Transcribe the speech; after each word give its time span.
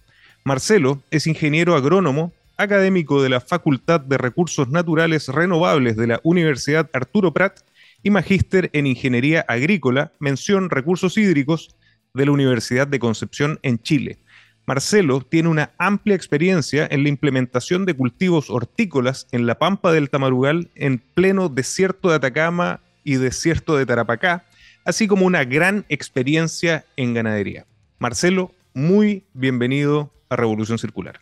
Marcelo 0.46 1.02
es 1.12 1.28
ingeniero 1.28 1.75
agrónomo, 1.75 2.32
académico 2.62 3.21
de 3.21 3.30
la 3.30 3.41
Facultad 3.41 4.00
de 4.02 4.18
Recursos 4.18 4.70
Naturales 4.70 5.28
Renovables 5.28 5.97
de 5.97 6.07
la 6.07 6.19
Universidad 6.24 6.89
Arturo 6.93 7.33
Prat 7.33 7.60
y 8.04 8.10
magíster 8.10 8.69
en 8.74 8.88
Ingeniería 8.88 9.46
Agrícola, 9.47 10.11
mención 10.19 10.69
Recursos 10.69 11.18
Hídricos 11.18 11.75
de 12.14 12.25
la 12.25 12.32
Universidad 12.32 12.88
de 12.88 13.00
Concepción 13.00 13.60
en 13.64 13.79
Chile. 13.79 14.19
Marcelo 14.66 15.21
tiene 15.21 15.50
una 15.50 15.71
amplia 15.78 16.16
experiencia 16.16 16.88
en 16.89 17.04
la 17.04 17.10
implementación 17.10 17.86
de 17.86 17.96
cultivos 17.96 18.50
hortícolas 18.50 19.28
en 19.32 19.47
la 19.47 19.57
pampa 19.57 19.91
del 19.91 20.10
Tamarugal 20.10 20.69
en 20.75 21.00
pleno 21.00 21.50
desierto 21.50 22.10
de 22.10 22.16
Atacama 22.16 22.80
y 23.04 23.16
desierto 23.16 23.75
de 23.75 23.86
Tarapacá, 23.86 24.46
así 24.86 25.07
como 25.07 25.25
una 25.25 25.43
gran 25.46 25.86
experiencia 25.89 26.86
en 26.96 27.14
ganadería. 27.14 27.66
Marcelo, 27.97 28.52
muy 28.74 29.24
bienvenido 29.33 30.14
a 30.30 30.36
Revolución 30.36 30.78
Circular. 30.78 31.19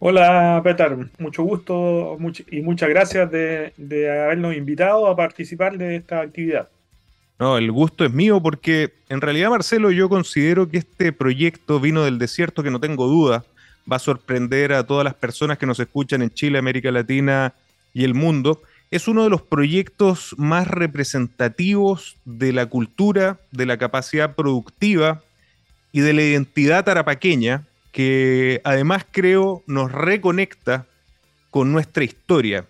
Hola 0.00 0.60
Peter, 0.62 0.96
mucho 1.18 1.42
gusto 1.42 2.16
y 2.50 2.60
muchas 2.60 2.88
gracias 2.88 3.28
de, 3.32 3.72
habernos 4.24 4.54
invitado 4.54 5.08
a 5.08 5.16
participar 5.16 5.76
de 5.76 5.96
esta 5.96 6.20
actividad. 6.20 6.68
No, 7.40 7.58
el 7.58 7.72
gusto 7.72 8.04
es 8.04 8.12
mío 8.12 8.40
porque 8.40 8.92
en 9.08 9.20
realidad 9.20 9.50
Marcelo 9.50 9.90
yo 9.90 10.08
considero 10.08 10.68
que 10.68 10.78
este 10.78 11.12
proyecto 11.12 11.80
Vino 11.80 12.04
del 12.04 12.18
Desierto, 12.18 12.62
que 12.62 12.70
no 12.70 12.78
tengo 12.78 13.08
duda, 13.08 13.44
va 13.90 13.96
a 13.96 14.00
sorprender 14.00 14.72
a 14.72 14.86
todas 14.86 15.04
las 15.04 15.14
personas 15.14 15.58
que 15.58 15.66
nos 15.66 15.80
escuchan 15.80 16.22
en 16.22 16.30
Chile, 16.30 16.58
América 16.58 16.92
Latina 16.92 17.54
y 17.92 18.04
el 18.04 18.14
mundo. 18.14 18.62
Es 18.92 19.08
uno 19.08 19.24
de 19.24 19.30
los 19.30 19.42
proyectos 19.42 20.34
más 20.38 20.68
representativos 20.68 22.16
de 22.24 22.52
la 22.52 22.66
cultura, 22.66 23.38
de 23.50 23.66
la 23.66 23.78
capacidad 23.78 24.36
productiva 24.36 25.22
y 25.90 26.00
de 26.00 26.12
la 26.12 26.22
identidad 26.22 26.84
tarapaqueña 26.84 27.64
que 27.98 28.60
además 28.62 29.04
creo 29.10 29.64
nos 29.66 29.90
reconecta 29.90 30.86
con 31.50 31.72
nuestra 31.72 32.04
historia. 32.04 32.64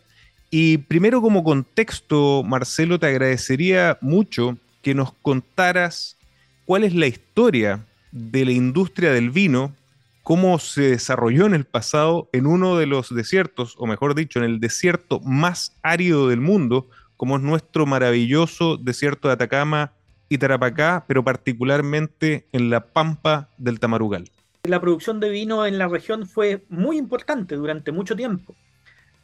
Y 0.48 0.78
primero 0.78 1.20
como 1.20 1.44
contexto, 1.44 2.42
Marcelo, 2.44 2.98
te 2.98 3.08
agradecería 3.08 3.98
mucho 4.00 4.56
que 4.80 4.94
nos 4.94 5.12
contaras 5.12 6.16
cuál 6.64 6.82
es 6.82 6.94
la 6.94 7.08
historia 7.08 7.84
de 8.10 8.46
la 8.46 8.52
industria 8.52 9.12
del 9.12 9.28
vino, 9.28 9.74
cómo 10.22 10.58
se 10.58 10.92
desarrolló 10.92 11.44
en 11.44 11.52
el 11.52 11.66
pasado 11.66 12.30
en 12.32 12.46
uno 12.46 12.78
de 12.78 12.86
los 12.86 13.14
desiertos, 13.14 13.74
o 13.76 13.86
mejor 13.86 14.14
dicho, 14.14 14.38
en 14.38 14.46
el 14.46 14.60
desierto 14.60 15.20
más 15.20 15.74
árido 15.82 16.28
del 16.28 16.40
mundo, 16.40 16.88
como 17.18 17.36
es 17.36 17.42
nuestro 17.42 17.84
maravilloso 17.84 18.78
desierto 18.78 19.28
de 19.28 19.34
Atacama 19.34 19.92
y 20.30 20.38
Tarapacá, 20.38 21.04
pero 21.06 21.22
particularmente 21.22 22.46
en 22.52 22.70
la 22.70 22.80
pampa 22.80 23.50
del 23.58 23.78
Tamarugal 23.78 24.30
la 24.69 24.80
producción 24.80 25.20
de 25.20 25.30
vino 25.30 25.66
en 25.66 25.78
la 25.78 25.88
región 25.88 26.27
fue 26.27 26.64
muy 26.69 26.97
importante 26.98 27.56
durante 27.56 27.92
mucho 27.92 28.16
tiempo. 28.16 28.55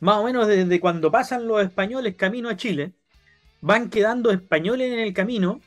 Más 0.01 0.17
o 0.17 0.25
menos 0.25 0.47
desde 0.47 0.81
cuando 0.81 1.11
pasan 1.11 1.47
los 1.47 1.62
españoles 1.62 2.17
camino 2.17 2.48
a 2.48 2.56
Chile, 2.56 2.92
van 3.61 3.91
quedando 3.91 4.31
españoles 4.31 4.92
en 4.92 4.98
el 4.98 5.14
camino, 5.14 5.61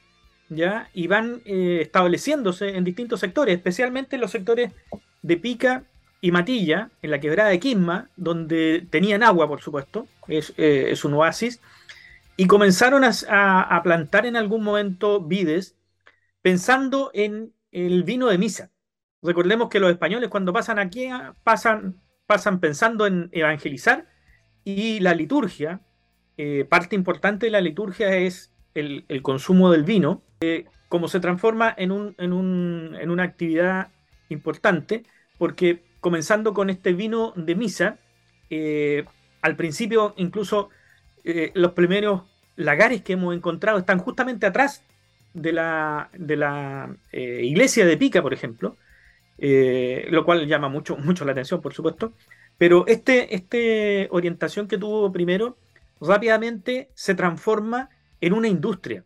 ¿ya? 0.49 0.89
Y 0.93 1.07
van 1.07 1.41
eh, 1.45 1.79
estableciéndose 1.81 2.77
en 2.77 2.83
distintos 2.83 3.19
sectores, 3.19 3.55
especialmente 3.55 4.15
en 4.15 4.21
los 4.21 4.31
sectores 4.31 4.71
de 5.21 5.37
Pica 5.37 5.83
y 6.21 6.31
Matilla, 6.31 6.91
en 7.01 7.11
la 7.11 7.19
quebrada 7.19 7.49
de 7.49 7.59
Quisma, 7.59 8.09
donde 8.15 8.85
tenían 8.89 9.23
agua, 9.23 9.47
por 9.47 9.61
supuesto, 9.61 10.07
es, 10.27 10.53
eh, 10.57 10.93
un 11.03 11.13
oasis, 11.15 11.59
y 12.35 12.45
comenzaron 12.45 13.03
a 13.03 13.81
plantar 13.83 14.27
en 14.27 14.35
algún 14.35 14.63
momento 14.63 15.21
vides 15.21 15.75
pensando 16.43 17.09
en 17.13 17.51
el 17.71 18.03
vino 18.03 18.27
de 18.27 18.37
misa. 18.37 18.69
Recordemos 19.21 19.69
que 19.69 19.79
los 19.79 19.91
españoles 19.91 20.29
cuando 20.29 20.53
pasan 20.53 20.79
aquí 20.79 21.07
pasan, 21.43 22.01
pasan 22.27 22.59
pensando 22.59 23.07
en 23.07 23.29
evangelizar 23.31 24.07
y 24.63 24.99
la 24.99 25.15
liturgia, 25.15 25.81
eh, 26.37 26.65
parte 26.69 26.95
importante 26.95 27.47
de 27.47 27.51
la 27.51 27.61
liturgia 27.61 28.15
es 28.15 28.53
el, 28.75 29.05
consumo 29.23 29.71
del 29.71 29.83
vino, 29.83 30.21
eh, 30.41 30.65
como 30.87 31.07
se 31.07 31.19
transforma 31.19 31.73
en, 31.75 31.91
un, 31.91 32.15
en, 32.19 32.31
un, 32.31 32.95
en, 32.99 33.09
una 33.09 33.23
actividad 33.23 33.89
importante, 34.29 35.03
porque 35.39 35.83
comenzando 35.99 36.53
con 36.53 36.69
este 36.69 36.93
vino 36.93 37.33
de 37.35 37.55
misa, 37.55 37.97
eh, 38.49 39.05
al 39.41 39.55
principio 39.55 40.13
incluso 40.17 40.69
los 41.55 41.73
primeros 41.73 42.21
lagares 42.55 43.01
que 43.01 43.13
hemos 43.13 43.35
encontrado 43.35 43.79
están 43.79 43.99
justamente 43.99 44.45
atrás 44.45 44.81
de 45.33 45.51
la, 45.51 46.09
de 46.13 46.37
la 46.37 46.95
iglesia 47.11 47.85
de 47.85 47.97
Pica, 47.97 48.21
por 48.21 48.33
ejemplo, 48.33 48.77
eh, 49.37 50.07
lo 50.09 50.25
cual 50.25 50.47
llama 50.47 50.69
mucho, 50.69 50.97
mucho 50.97 51.25
la 51.25 51.31
atención, 51.31 51.61
por 51.61 51.73
supuesto. 51.73 52.13
Pero 52.57 52.85
este, 52.87 53.35
este 53.35 54.07
orientación 54.11 54.67
que 54.67 54.77
tuvo 54.77 55.11
primero 55.11 55.57
rápidamente 56.01 56.89
se 56.95 57.15
transforma 57.15 57.89
en 58.21 58.33
una 58.33 58.47
industria. 58.47 59.03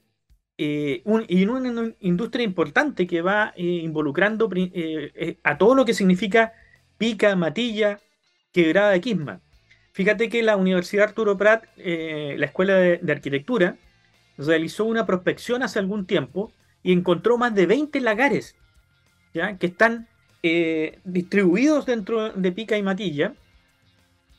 Eh, 0.58 1.04
y 1.28 1.44
en 1.44 1.50
una 1.50 1.94
industria 2.00 2.44
importante 2.44 3.08
que 3.08 3.22
va 3.22 3.54
eh, 3.56 3.64
involucrando 3.64 4.50
a 5.44 5.58
todo 5.58 5.76
lo 5.76 5.86
que 5.86 5.94
significa 5.94 6.54
pica, 6.98 7.36
matilla, 7.36 8.00
quebrada 8.52 8.92
de 8.92 9.02
quisma. 9.02 9.42
Fíjate 9.94 10.30
que 10.30 10.44
la 10.44 10.56
Universidad 10.56 11.10
Arturo 11.10 11.36
Prat, 11.38 11.66
la 11.76 12.46
Escuela 12.46 12.76
de, 12.76 13.00
de, 13.02 13.12
Arquitectura, 13.12 13.76
realizó 14.38 14.86
una 14.86 15.06
prospección 15.06 15.64
hace 15.64 15.80
algún 15.80 16.06
tiempo 16.06 16.54
y 16.84 16.94
encontró 16.94 17.38
más 17.38 17.54
de 17.56 17.66
20 17.66 18.00
lagares 18.00 18.56
¿ya? 19.34 19.58
que 19.58 19.68
están 19.68 20.08
eh, 20.44 21.00
distribuidos 21.04 21.86
dentro 21.86 22.32
de 22.32 22.52
Pica 22.52 22.78
y 22.78 22.84
Matilla. 22.84 23.34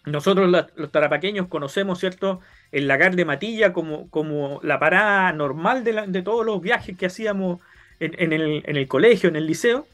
Nosotros 0.05 0.51
los 0.75 0.91
tarapaqueños 0.91 1.47
conocemos, 1.47 2.01
¿cierto?, 2.01 2.41
el 2.73 2.89
lagar 2.89 3.15
de 3.15 3.25
Matilla 3.25 3.73
como, 3.73 4.09
como 4.11 4.59
la 4.65 4.81
parada 4.81 5.33
normal 5.33 5.85
de, 5.85 6.23
todos 6.23 6.45
los 6.45 6.61
viajes 6.61 6.97
que 6.97 7.07
hacíamos 7.07 7.61
en, 8.01 8.33
el, 8.33 8.89
colegio, 8.89 9.29
en 9.29 9.37
el 9.37 9.47
liceo, 9.47 9.87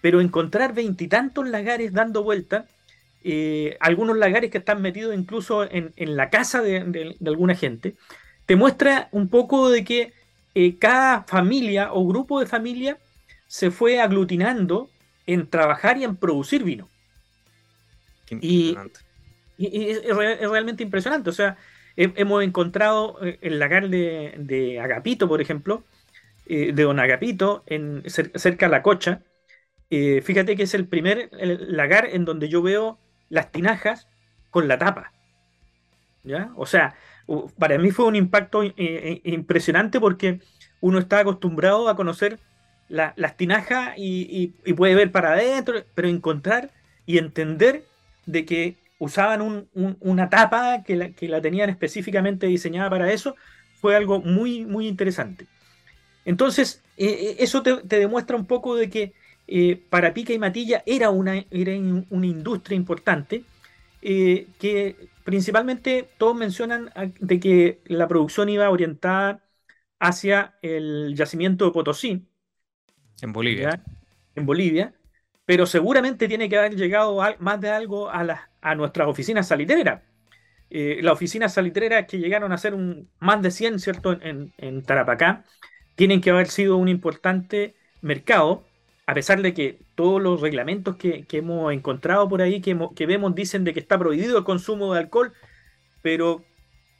pero 0.00 0.20
encontrar 0.20 0.74
veintitantos 0.74 1.48
lagares 1.48 1.92
dando 1.92 2.22
vuelta, 2.22 2.66
eh, 3.24 3.76
algunos 3.80 4.16
lagares 4.16 4.52
que 4.52 4.58
están 4.58 4.80
metidos 4.80 5.12
incluso 5.12 5.66
en, 5.68 5.92
la 6.16 6.30
casa 6.30 6.62
de, 6.62 7.16
alguna 7.26 7.56
gente, 7.56 7.96
te 8.46 8.54
muestra 8.54 9.08
un 9.10 9.28
poco 9.28 9.70
de 9.70 9.84
que 9.84 10.12
eh, 10.54 10.76
cada 10.78 11.24
familia 11.24 11.92
o 11.92 12.06
grupo 12.06 12.38
de 12.38 12.46
familia 12.46 12.98
se 13.48 13.72
fue 13.72 14.00
aglutinando 14.00 14.88
en 15.28 15.46
trabajar 15.46 15.98
y 15.98 16.04
en 16.04 16.16
producir 16.16 16.64
vino. 16.64 16.88
Y, 18.30 18.76
es, 19.58 20.02
realmente 20.16 20.82
impresionante. 20.82 21.28
O 21.28 21.34
sea, 21.34 21.58
hemos 21.96 22.42
encontrado 22.42 23.18
eh, 23.22 23.38
el 23.42 23.58
lagar 23.58 23.90
de, 23.90 24.80
Agapito, 24.82 25.28
por 25.28 25.42
ejemplo, 25.42 25.84
eh, 26.46 26.72
de 26.72 26.82
Don 26.82 26.98
Agapito, 26.98 27.62
en, 27.66 28.02
cerca 28.06 28.66
de 28.66 28.72
la 28.72 28.82
cocha. 28.82 29.22
Eh, 29.90 30.22
fíjate 30.22 30.56
que 30.56 30.62
es 30.62 30.72
el 30.72 30.86
primer 30.86 31.28
lagar 31.32 32.08
en 32.10 32.24
donde 32.24 32.48
yo 32.48 32.62
veo 32.62 32.98
las 33.28 33.52
tinajas 33.52 34.08
con 34.48 34.66
la 34.66 34.78
tapa. 34.78 35.12
¿Ya? 36.24 36.52
O 36.56 36.64
sea, 36.64 36.94
para 37.58 37.76
mí 37.76 37.90
fue 37.90 38.06
un 38.06 38.16
impacto 38.16 38.62
impresionante 38.64 40.00
porque 40.00 40.40
uno 40.80 40.98
está 40.98 41.20
acostumbrado 41.20 41.90
a 41.90 41.96
conocer 41.96 42.38
las 42.88 43.36
tinajas 43.36 43.94
y, 43.96 44.48
puede 44.76 44.94
ver 44.94 45.12
para 45.12 45.32
adentro, 45.32 45.82
pero 45.94 46.08
encontrar 46.08 46.70
y 47.06 47.18
entender 47.18 47.84
de 48.26 48.44
que 48.44 48.76
usaban 48.98 49.68
una 50.00 50.28
tapa 50.28 50.82
que 50.82 50.96
la, 50.96 51.10
que 51.10 51.28
la, 51.28 51.40
tenían 51.40 51.70
específicamente 51.70 52.46
diseñada 52.46 52.90
para 52.90 53.12
eso, 53.12 53.36
fue 53.80 53.96
algo 53.96 54.20
muy, 54.20 54.64
muy 54.64 54.88
interesante. 54.88 55.46
Entonces, 56.24 56.82
eh, 56.98 57.06
eh, 57.06 57.36
eso 57.38 57.62
te, 57.62 57.80
demuestra 57.82 58.36
un 58.36 58.46
poco 58.46 58.76
de 58.76 58.90
que 58.90 59.14
eh, 59.46 59.82
para 59.88 60.12
Pica 60.12 60.32
y 60.32 60.38
Matilla 60.38 60.82
era 60.84 61.10
una, 61.10 61.36
era 61.50 61.72
una 62.10 62.26
industria 62.26 62.76
importante, 62.76 63.44
que 64.02 64.96
principalmente 65.24 66.08
todos 66.18 66.36
mencionan 66.36 66.90
de 67.18 67.40
que 67.40 67.80
la 67.86 68.06
producción 68.08 68.48
iba 68.48 68.70
orientada 68.70 69.42
hacia 69.98 70.54
el 70.62 71.14
yacimiento 71.16 71.64
de 71.64 71.72
Potosí, 71.72 72.27
en 73.22 73.32
Bolivia. 73.32 73.82
En 74.34 74.46
Bolivia. 74.46 74.94
Pero 75.44 75.66
seguramente 75.66 76.28
tiene 76.28 76.48
que 76.48 76.58
haber 76.58 76.76
llegado 76.76 77.18
más 77.38 77.60
de 77.60 77.70
algo 77.70 78.10
a 78.10 78.22
las, 78.22 78.40
a 78.60 78.74
nuestras 78.74 79.08
oficinas 79.08 79.48
salitreras. 79.48 80.02
Eh, 80.70 80.98
las 81.00 81.14
oficinas 81.14 81.54
salitreras 81.54 82.06
que 82.06 82.18
llegaron 82.18 82.52
a 82.52 82.58
ser 82.58 82.74
un, 82.74 83.08
más 83.20 83.40
de 83.40 83.50
100, 83.50 83.78
¿cierto?, 83.78 84.18
en, 84.20 84.82
Tarapacá, 84.82 85.44
tienen 85.94 86.20
que 86.20 86.30
haber 86.30 86.48
sido 86.48 86.76
un 86.76 86.88
importante 86.88 87.74
mercado, 88.02 88.64
a 89.06 89.14
pesar 89.14 89.40
de 89.40 89.54
que 89.54 89.78
todos 89.94 90.20
los 90.20 90.42
reglamentos 90.42 90.96
que, 90.96 91.24
hemos 91.32 91.72
encontrado 91.72 92.28
por 92.28 92.42
ahí, 92.42 92.60
que, 92.60 92.78
que, 92.94 93.06
vemos, 93.06 93.34
dicen 93.34 93.64
de 93.64 93.72
que 93.72 93.80
está 93.80 93.98
prohibido 93.98 94.36
el 94.36 94.44
consumo 94.44 94.92
de 94.92 95.00
alcohol, 95.00 95.32
pero 96.02 96.44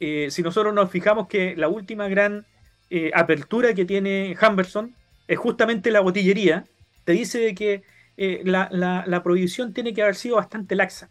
eh, 0.00 0.28
si 0.30 0.42
nosotros 0.42 0.72
nos 0.72 0.90
fijamos 0.90 1.28
que 1.28 1.54
la 1.56 1.68
última 1.68 2.08
gran 2.08 2.46
eh, 2.88 3.10
apertura 3.14 3.74
que 3.74 3.84
tiene 3.84 4.34
Humberson 4.40 4.94
es 5.28 5.38
justamente 5.38 5.90
la 5.92 6.00
botillería, 6.00 6.66
te 7.04 7.12
dice 7.12 7.38
de 7.38 7.54
que 7.54 7.84
la 8.44 9.20
prohibición 9.22 9.72
tiene 9.72 9.94
que 9.94 10.02
haber 10.02 10.16
sido 10.16 10.36
bastante 10.36 10.74
laxa. 10.74 11.10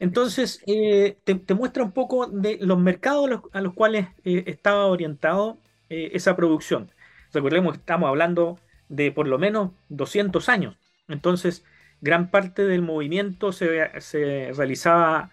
Entonces, 0.00 0.62
eh, 0.66 1.18
te, 1.24 1.54
muestra 1.54 1.84
un 1.84 1.92
poco 1.92 2.26
de 2.26 2.58
los 2.62 2.78
mercados 2.78 3.42
a 3.52 3.60
los, 3.60 3.74
cuales 3.74 4.08
eh, 4.24 4.44
estaba 4.46 4.86
orientado 4.86 5.58
eh, 5.90 6.10
esa 6.14 6.34
producción. 6.34 6.90
Recordemos 7.34 7.74
que 7.74 7.80
estamos 7.80 8.08
hablando 8.08 8.58
de 8.88 9.12
por 9.12 9.28
lo 9.28 9.38
menos 9.38 9.72
200 9.90 10.48
años. 10.48 10.74
Entonces, 11.06 11.64
gran 12.00 12.30
parte 12.30 12.64
del 12.64 12.80
movimiento 12.80 13.52
se, 13.52 13.68
realizaba 14.52 15.30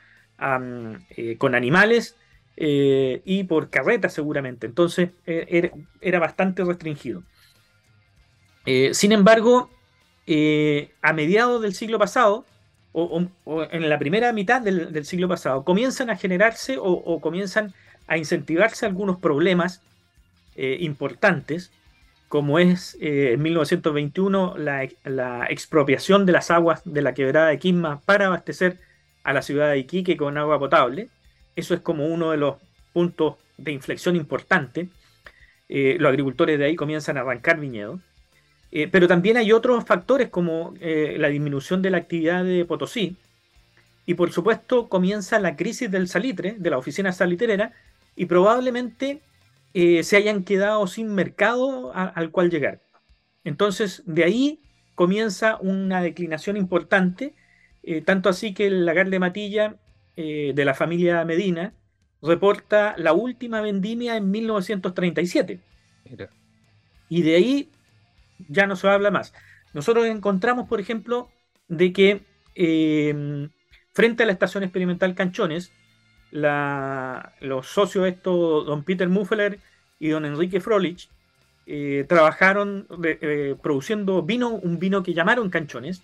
con 1.37 1.55
animales 1.55 2.15
y 2.57 3.43
por 3.45 3.69
carretas 3.69 4.13
seguramente. 4.13 4.67
Entonces, 4.67 5.11
era, 5.25 6.19
bastante 6.19 6.63
restringido. 6.65 7.23
Sin 8.91 9.11
embargo, 9.11 9.69
a 11.01 11.13
mediados 11.13 11.61
del 11.61 11.73
siglo 11.73 11.97
pasado, 11.97 12.45
o, 12.99 13.27
en 13.71 13.89
la 13.89 13.99
primera 13.99 14.33
mitad 14.33 14.61
del, 14.61 15.05
siglo 15.05 15.27
pasado, 15.27 15.63
comienzan 15.63 16.09
a 16.09 16.15
generarse 16.15 16.77
o, 16.79 17.19
comienzan 17.21 17.73
a 18.07 18.17
incentivarse 18.17 18.85
algunos 18.85 19.19
problemas 19.19 19.81
eh, 20.55 20.77
importantes, 20.79 21.71
como 22.27 22.57
es 22.59 22.97
eh, 22.99 23.33
en 23.33 23.41
1921 23.41 24.55
la, 24.57 25.45
expropiación 25.49 26.25
de 26.25 26.31
las 26.31 26.49
aguas 26.49 26.81
de 26.85 27.01
la 27.01 27.13
quebrada 27.13 27.49
de 27.49 27.59
Quisma 27.59 28.01
para 28.05 28.27
abastecer 28.27 28.79
a 29.23 29.33
la 29.33 29.41
ciudad 29.41 29.69
de 29.69 29.79
Iquique 29.79 30.17
con 30.17 30.37
agua 30.37 30.57
potable. 30.57 31.09
Eso 31.55 31.73
es 31.73 31.81
como 31.81 32.07
uno 32.07 32.31
de 32.31 32.37
los 32.37 32.55
puntos 32.93 33.35
de 33.57 33.71
inflexión 33.71 34.15
importante. 34.15 34.89
Eh, 35.69 35.97
los 35.99 36.09
agricultores 36.09 36.57
de 36.57 36.65
ahí 36.65 36.75
comienzan 36.75 37.17
a 37.17 37.21
arrancar 37.21 37.59
viñedos. 37.59 37.99
Eh, 38.71 38.87
pero 38.91 39.07
también 39.07 39.37
hay 39.37 39.51
otros 39.51 39.85
factores 39.85 40.29
como 40.29 40.73
eh, 40.79 41.15
la 41.17 41.29
disminución 41.29 41.81
de 41.81 41.89
la 41.89 41.97
actividad 41.97 42.43
de 42.43 42.65
Potosí. 42.65 43.15
Y 44.05 44.13
por 44.13 44.31
supuesto 44.31 44.87
comienza 44.89 45.39
la 45.39 45.55
crisis 45.55 45.91
del 45.91 46.07
salitre, 46.07 46.55
de 46.57 46.69
la 46.69 46.77
oficina 46.77 47.11
salitrera, 47.11 47.73
y 48.15 48.25
probablemente 48.25 49.21
eh, 49.73 50.03
se 50.03 50.17
hayan 50.17 50.43
quedado 50.43 50.87
sin 50.87 51.13
mercado 51.13 51.91
al 51.93 52.31
cual 52.31 52.49
llegar. 52.49 52.81
Entonces, 53.43 54.03
de 54.05 54.23
ahí 54.23 54.59
comienza 54.95 55.57
una 55.57 56.01
declinación 56.01 56.57
importante, 56.57 57.35
tanto 58.05 58.27
así 58.27 58.53
que 58.53 58.67
el 58.67 58.85
lagar 58.85 59.09
de 59.09 59.19
Matilla 59.19 59.75
de 60.15 60.65
la 60.65 60.73
familia 60.73 61.23
Medina 61.23 61.73
reporta 62.21 62.95
la 62.97 63.13
última 63.13 63.61
vendimia 63.61 64.17
en 64.17 64.31
1937. 64.31 65.59
Y 67.09 67.21
de 67.21 67.35
ahí 67.35 67.69
ya 68.47 68.67
no 68.67 68.75
se 68.75 68.87
habla 68.87 69.11
más. 69.11 69.33
Nosotros 69.73 70.05
encontramos, 70.05 70.67
por 70.67 70.79
ejemplo, 70.79 71.29
de 71.67 71.93
que 71.93 72.21
em, 72.55 73.49
frente 73.93 74.23
a 74.23 74.25
la 74.25 74.31
estación 74.31 74.63
experimental 74.63 75.15
Canchones, 75.15 75.71
los 76.31 77.67
socios 77.67 78.07
estos, 78.07 78.65
don 78.65 78.83
Peter 78.83 79.07
Muffler 79.07 79.59
y 79.99 80.09
don 80.09 80.25
Enrique 80.25 80.59
Frolich, 80.59 81.09
eh, 81.65 82.05
trabajaron 82.07 82.87
eh, 83.03 83.55
produciendo 83.61 84.23
vino, 84.23 84.49
un 84.49 84.79
vino 84.79 85.03
que 85.03 85.13
llamaron 85.13 85.49
Canchones, 85.49 86.01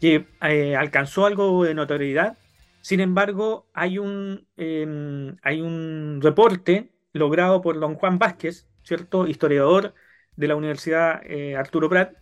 que 0.00 0.26
eh, 0.42 0.76
alcanzó 0.76 1.26
algo 1.26 1.64
de 1.64 1.74
notoriedad. 1.74 2.38
Sin 2.82 3.00
embargo, 3.00 3.66
hay 3.74 3.98
un, 3.98 4.46
em, 4.56 5.36
hay 5.42 5.60
un 5.60 6.20
reporte 6.22 6.90
logrado 7.12 7.62
por 7.62 7.80
don 7.80 7.94
Juan 7.96 8.18
Vázquez, 8.18 8.68
¿cierto? 8.84 9.26
Historiador 9.26 9.94
de 10.36 10.48
la 10.48 10.56
Universidad 10.56 11.20
eh, 11.24 11.56
Arturo 11.56 11.88
Prat, 11.88 12.14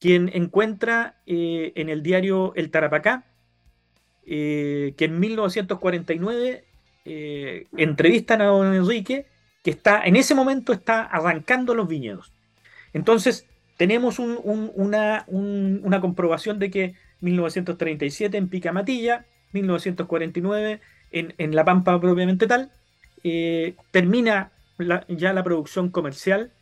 quien 0.00 0.30
encuentra 0.34 1.16
eh, 1.26 1.72
en 1.76 1.88
el 1.88 2.02
diario 2.02 2.52
El 2.56 2.70
Tarapacá 2.70 3.24
eh, 4.26 4.94
que 4.96 5.06
en 5.06 5.20
1949 5.20 6.64
entrevistan 7.76 8.40
a 8.40 8.46
don 8.46 8.74
Enrique, 8.74 9.26
que 9.62 9.70
está 9.70 10.02
en 10.02 10.16
ese 10.16 10.34
momento 10.34 10.72
está 10.72 11.02
arrancando 11.02 11.74
los 11.74 11.86
viñedos. 11.86 12.32
Entonces, 12.94 13.46
tenemos 13.76 14.18
una, 14.18 15.26
una, 15.26 16.00
comprobación 16.00 16.58
de 16.58 16.70
que 16.70 16.94
1937 17.20 18.38
en 18.38 18.48
Picamatilla, 18.48 19.26
1949 19.52 20.80
en, 21.10 21.34
en 21.36 21.54
La 21.54 21.66
Pampa 21.66 22.00
propiamente 22.00 22.46
tal, 22.46 22.70
termina 23.90 24.52
ya 25.08 25.34
la 25.34 25.44
producción 25.44 25.90
comercial 25.90 26.53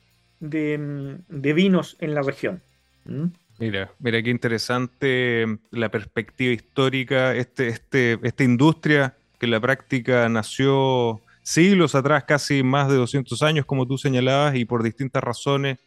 de, 0.43 1.53
vinos 1.55 1.97
en 2.01 2.15
la 2.15 2.23
región. 2.23 2.61
¿Mm? 3.05 3.27
Mira, 3.59 3.93
mira 4.01 4.23
qué 4.23 4.31
interesante 4.31 5.47
mm, 5.47 5.59
la 5.71 5.89
perspectiva 5.89 6.53
histórica, 6.53 7.35
este, 7.35 7.69
este, 7.69 8.19
esta 8.23 8.45
industria 8.45 9.15
que 9.39 9.47
en 9.47 9.53
la 9.53 9.61
práctica 9.61 10.29
nació 10.29 11.21
siglos 11.43 11.95
atrás, 11.95 12.25
casi 12.25 12.63
más 12.63 12.89
de 12.89 12.97
200 12.97 13.43
años, 13.43 13.67
como 13.67 13.87
tú 13.87 13.99
señalabas, 13.99 14.57
y 14.57 14.65
por 14.65 14.83
distintas 14.83 15.23
razones 15.23 15.79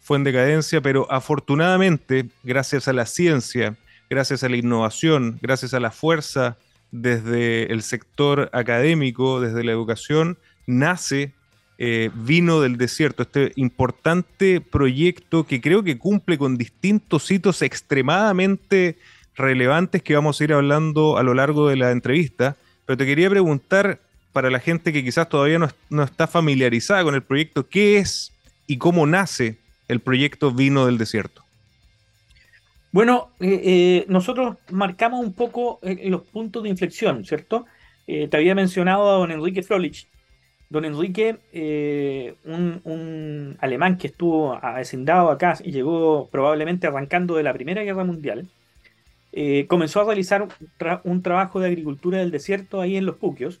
fue 0.00 0.16
en 0.18 0.24
decadencia, 0.24 0.80
pero 0.80 1.10
afortunadamente, 1.10 2.26
gracias 2.42 2.88
a 2.88 2.92
la 2.92 3.06
ciencia, 3.06 3.76
gracias 4.10 4.44
a 4.44 4.48
la 4.48 4.56
innovación, 4.56 5.38
gracias 5.40 5.74
a 5.74 5.80
la 5.80 5.90
fuerza 5.90 6.56
desde 6.90 7.72
el 7.72 7.82
sector 7.82 8.50
académico, 8.52 9.40
desde 9.40 9.64
la 9.64 9.72
educación, 9.72 10.38
nace 10.66 11.32
eh, 11.76 12.10
vino 12.14 12.60
del 12.60 12.76
desierto, 12.76 13.24
este 13.24 13.52
importante 13.56 14.60
proyecto 14.60 15.44
que 15.44 15.60
creo 15.60 15.82
que 15.82 15.98
cumple 15.98 16.38
con 16.38 16.56
distintos 16.56 17.28
hitos 17.32 17.62
extremadamente 17.62 18.96
relevantes 19.34 20.00
que 20.00 20.14
vamos 20.14 20.40
a 20.40 20.44
ir 20.44 20.52
hablando 20.52 21.18
a 21.18 21.24
lo 21.24 21.34
largo 21.34 21.68
de 21.68 21.74
la 21.74 21.90
entrevista. 21.90 22.56
Pero 22.86 22.96
te 22.96 23.06
quería 23.06 23.28
preguntar, 23.28 23.98
para 24.32 24.50
la 24.50 24.60
gente 24.60 24.92
que 24.92 25.02
quizás 25.02 25.28
todavía 25.28 25.58
no, 25.58 26.02
está 26.02 26.28
familiarizada 26.28 27.02
con 27.02 27.16
el 27.16 27.22
proyecto, 27.22 27.68
¿qué 27.68 27.98
es 27.98 28.32
y 28.68 28.78
cómo 28.78 29.04
nace 29.06 29.56
el 29.88 29.98
proyecto 29.98 30.52
Vino 30.52 30.86
del 30.86 30.98
Desierto? 30.98 31.42
Bueno, 32.92 33.30
eh, 33.40 33.60
eh, 33.64 34.04
nosotros 34.08 34.58
marcamos 34.70 35.24
un 35.24 35.32
poco 35.32 35.80
los 35.82 36.22
puntos 36.22 36.62
de 36.62 36.68
inflexión, 36.68 37.24
¿cierto? 37.24 37.66
te 38.06 38.36
había 38.36 38.54
mencionado 38.54 39.08
a 39.08 39.14
don 39.14 39.30
Enrique 39.32 39.62
Frolich, 39.62 40.06
Don 40.70 40.84
Enrique, 40.84 41.38
eh, 41.52 42.34
un, 42.44 43.56
alemán 43.60 43.98
que 43.98 44.08
estuvo 44.08 44.58
vecindado 44.76 45.30
acá 45.30 45.58
y 45.62 45.72
llegó 45.72 46.28
probablemente 46.30 46.86
arrancando 46.86 47.36
de 47.36 47.42
la 47.42 47.52
Primera 47.52 47.82
Guerra 47.82 48.04
Mundial, 48.04 48.48
eh, 49.32 49.66
comenzó 49.68 50.00
a 50.00 50.04
realizar 50.04 50.48
un, 51.04 51.22
trabajo 51.22 51.60
de 51.60 51.68
agricultura 51.68 52.18
del 52.18 52.30
desierto 52.30 52.80
ahí 52.80 52.96
en 52.96 53.06
los 53.06 53.16
Puquios 53.16 53.60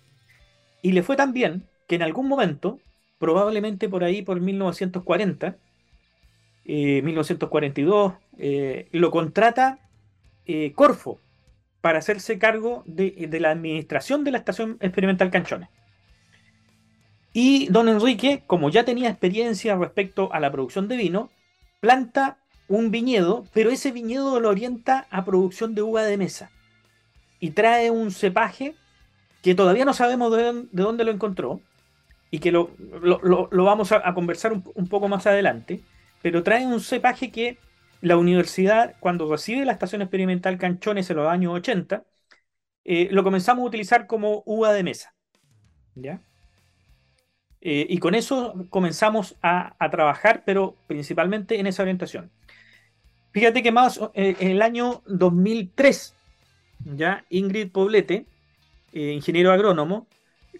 y 0.82 0.92
le 0.92 1.02
fue 1.02 1.16
tan 1.16 1.32
bien 1.32 1.64
que 1.88 1.96
en 1.96 2.02
algún 2.02 2.28
momento, 2.28 2.78
probablemente 3.18 3.88
por 3.88 4.04
ahí 4.04 4.22
por 4.22 4.40
1940, 4.40 5.56
1942, 6.64 8.14
eh, 8.38 8.88
lo 8.92 9.10
contrata 9.10 9.78
Corfo 10.74 11.18
para 11.80 11.98
hacerse 11.98 12.38
cargo 12.38 12.82
de 12.86 13.28
la 13.40 13.50
administración 13.50 14.24
de 14.24 14.30
la 14.30 14.38
Estación 14.38 14.78
Experimental 14.80 15.30
Canchones. 15.30 15.68
Y 17.36 17.66
don 17.66 17.88
Enrique, 17.88 18.44
como 18.46 18.70
ya 18.70 18.84
tenía 18.84 19.10
experiencia 19.10 19.74
respecto 19.74 20.32
a 20.32 20.38
la 20.38 20.52
producción 20.52 20.86
de 20.86 20.96
vino, 20.96 21.30
planta 21.80 22.38
un 22.68 22.92
viñedo, 22.92 23.44
pero 23.52 23.70
ese 23.70 23.90
viñedo 23.90 24.38
lo 24.38 24.50
orienta 24.50 25.08
a 25.10 25.24
producción 25.24 25.74
de 25.74 25.82
uva 25.82 26.04
de 26.04 26.16
mesa. 26.16 26.52
Y 27.40 27.50
trae 27.50 27.90
un 27.90 28.12
cepaje 28.12 28.76
que 29.42 29.56
todavía 29.56 29.84
no 29.84 29.92
sabemos 29.92 30.34
de, 30.34 30.64
dónde 30.70 31.04
lo 31.04 31.10
encontró 31.10 31.60
y 32.30 32.38
que 32.38 32.52
lo, 32.52 32.70
vamos 33.50 33.90
a, 33.90 34.14
conversar 34.14 34.52
un, 34.52 34.88
poco 34.88 35.08
más 35.08 35.26
adelante, 35.26 35.82
pero 36.22 36.44
trae 36.44 36.64
un 36.64 36.80
cepaje 36.80 37.32
que 37.32 37.58
la 38.00 38.16
universidad, 38.16 38.94
cuando 39.00 39.28
recibe 39.28 39.64
la 39.64 39.72
estación 39.72 40.02
experimental 40.02 40.56
Canchones 40.56 41.10
en 41.10 41.16
los 41.16 41.28
años 41.28 41.52
80, 41.52 42.04
eh, 42.84 43.08
lo 43.10 43.24
comenzamos 43.24 43.64
a 43.64 43.66
utilizar 43.66 44.06
como 44.06 44.44
uva 44.46 44.72
de 44.72 44.84
mesa. 44.84 45.14
¿Ya? 45.96 46.20
Eh, 47.66 47.86
y 47.88 47.98
con 47.98 48.14
eso 48.14 48.66
comenzamos 48.68 49.36
a, 49.42 49.74
trabajar, 49.90 50.42
pero 50.44 50.76
principalmente 50.86 51.58
en 51.58 51.66
esa 51.66 51.82
orientación. 51.82 52.30
Fíjate 53.32 53.62
que 53.62 53.72
más 53.72 53.98
eh, 54.12 54.36
en 54.38 54.50
el 54.50 54.62
año 54.62 55.02
2003 55.06 56.14
ya 56.94 57.24
Ingrid 57.30 57.70
Poblete, 57.70 58.26
eh, 58.92 59.12
ingeniero 59.12 59.50
agrónomo, 59.50 60.06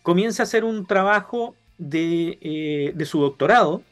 comienza 0.02 0.42
a 0.42 0.44
hacer 0.44 0.64
un 0.64 0.86
trabajo 0.86 1.54
de, 1.76 2.94
su 3.04 3.20
doctorado, 3.20 3.82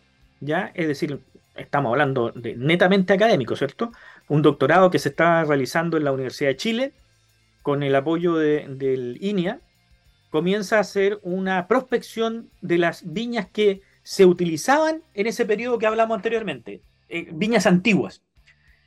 ya, 0.40 0.72
es 0.74 0.88
decir, 0.88 1.20
estamos 1.54 1.90
hablando 1.90 2.30
de 2.30 2.56
netamente 2.56 3.12
académico, 3.12 3.56
¿cierto? 3.56 3.92
Un 4.28 4.40
doctorado 4.40 4.90
que 4.90 4.98
se 4.98 5.10
está 5.10 5.44
realizando 5.44 5.98
en 5.98 6.04
la 6.04 6.12
Universidad 6.12 6.48
de 6.48 6.56
Chile 6.56 6.92
con 7.60 7.82
el 7.82 7.94
apoyo 7.94 8.36
de, 8.36 8.66
del 8.68 9.18
INIA, 9.20 9.60
comienza 10.32 10.78
a 10.78 10.80
hacer 10.80 11.20
una 11.22 11.68
prospección 11.68 12.48
de 12.62 12.78
las 12.78 13.12
viñas 13.12 13.48
que 13.52 13.82
se 14.02 14.24
utilizaban 14.24 15.02
en 15.12 15.26
ese 15.26 15.44
periodo 15.44 15.78
que 15.78 15.86
hablamos 15.86 16.16
anteriormente, 16.16 16.80
eh, 17.10 17.28
viñas 17.30 17.66
antiguas. 17.66 18.22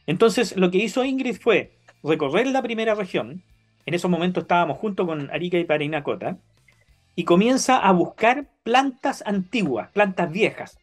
Entonces, 0.07 0.57
lo 0.57 0.71
que 0.71 0.79
hizo 0.79 1.05
Ingrid 1.05 1.37
fue 1.39 1.77
recorrer 2.03 2.47
la 2.47 2.63
primera 2.63 2.95
región, 2.95 3.43
en 3.85 3.93
esos 3.93 4.09
momentos 4.09 4.45
estábamos 4.45 4.79
junto 4.79 5.05
con 5.05 5.29
Arica 5.29 5.59
y 5.59 5.65
Parinacota, 5.65 6.39
y 7.15 7.25
comienza 7.25 7.77
a 7.77 7.91
buscar 7.91 8.49
plantas 8.63 9.23
antiguas, 9.27 9.91
plantas 9.91 10.31
viejas. 10.31 10.79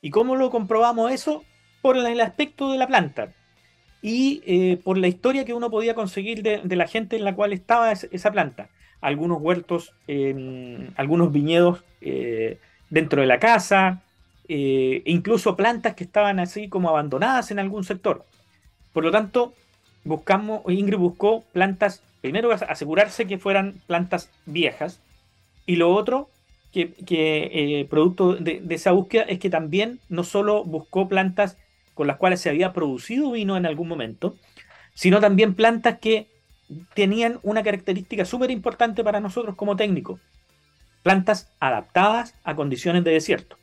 ¿Y 0.00 0.10
cómo 0.10 0.36
lo 0.36 0.48
comprobamos 0.50 1.10
eso? 1.10 1.42
Por 1.82 1.96
el 1.96 2.20
aspecto 2.20 2.70
de 2.70 2.78
la 2.78 2.86
planta 2.86 3.32
y 4.00 4.42
eh, 4.46 4.78
por 4.84 4.96
la 4.96 5.08
historia 5.08 5.44
que 5.44 5.54
uno 5.54 5.70
podía 5.70 5.96
conseguir 5.96 6.44
de, 6.44 6.76
la 6.76 6.86
gente 6.86 7.16
en 7.16 7.24
la 7.24 7.34
cual 7.34 7.52
estaba 7.52 7.90
esa 7.90 8.30
planta. 8.30 8.70
Algunos 9.04 9.42
huertos, 9.42 9.92
em, 10.06 10.88
algunos 10.96 11.30
viñedos 11.30 11.84
eh, 12.00 12.58
dentro 12.88 13.20
de 13.20 13.26
la 13.26 13.38
casa, 13.38 14.02
eh, 14.48 15.02
incluso 15.04 15.56
plantas 15.56 15.94
que 15.94 16.04
estaban 16.04 16.40
así 16.40 16.68
como 16.70 16.88
abandonadas 16.88 17.50
en 17.50 17.58
algún 17.58 17.84
sector. 17.84 18.24
Por 18.94 19.04
lo 19.04 19.10
tanto, 19.10 19.52
buscamos, 20.04 20.62
Ingrid 20.68 20.96
buscó 20.96 21.44
plantas, 21.52 22.02
primero 22.22 22.50
asegurarse 22.50 23.26
que 23.26 23.36
fueran 23.36 23.74
plantas 23.86 24.30
viejas, 24.46 25.00
y 25.66 25.76
lo 25.76 25.92
otro, 25.92 26.30
que, 26.72 27.86
producto 27.90 28.36
de, 28.36 28.60
de, 28.60 28.74
esa 28.74 28.92
búsqueda, 28.92 29.24
es 29.24 29.38
que 29.38 29.50
también 29.50 30.00
no 30.08 30.24
solo 30.24 30.64
buscó 30.64 31.08
plantas 31.08 31.58
con 31.92 32.06
las 32.06 32.16
cuales 32.16 32.40
se 32.40 32.48
había 32.48 32.72
producido 32.72 33.32
vino 33.32 33.58
en 33.58 33.66
algún 33.66 33.88
momento, 33.88 34.34
sino 34.94 35.20
también 35.20 35.54
plantas 35.54 35.98
que 35.98 36.33
tenían 36.94 37.40
una 37.42 37.62
característica 37.62 38.24
súper 38.24 38.50
importante 38.50 39.04
para 39.04 39.20
nosotros 39.20 39.54
como 39.56 39.76
técnicos. 39.76 40.20
Plantas 41.02 41.52
adaptadas 41.60 42.34
a 42.44 42.54
condiciones 42.54 43.04
de 43.04 43.12
desierto 43.12 43.56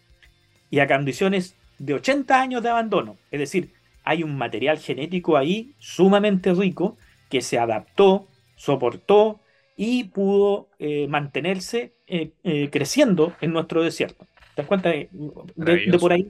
y 0.69 0.79
a 0.79 0.87
condiciones 0.87 1.55
de 1.79 1.95
80 1.95 2.39
años 2.39 2.63
de 2.63 2.69
abandono. 2.69 3.17
Es 3.31 3.39
decir, 3.39 3.73
hay 4.03 4.23
un 4.23 4.37
material 4.37 4.77
genético 4.77 5.37
ahí 5.37 5.73
sumamente 5.79 6.53
rico 6.53 6.97
que 7.29 7.41
se 7.41 7.57
adaptó, 7.57 8.27
soportó 8.55 9.39
y 9.75 10.05
pudo 10.05 10.69
eh, 10.79 11.07
mantenerse 11.07 11.93
eh, 12.07 12.31
eh, 12.43 12.69
creciendo 12.71 13.33
en 13.41 13.53
nuestro 13.53 13.81
desierto. 13.81 14.27
¿Te 14.55 14.61
das 14.61 14.67
cuenta 14.67 14.89
de, 14.89 15.09
de 15.55 15.97
por 15.99 16.13
ahí? 16.13 16.27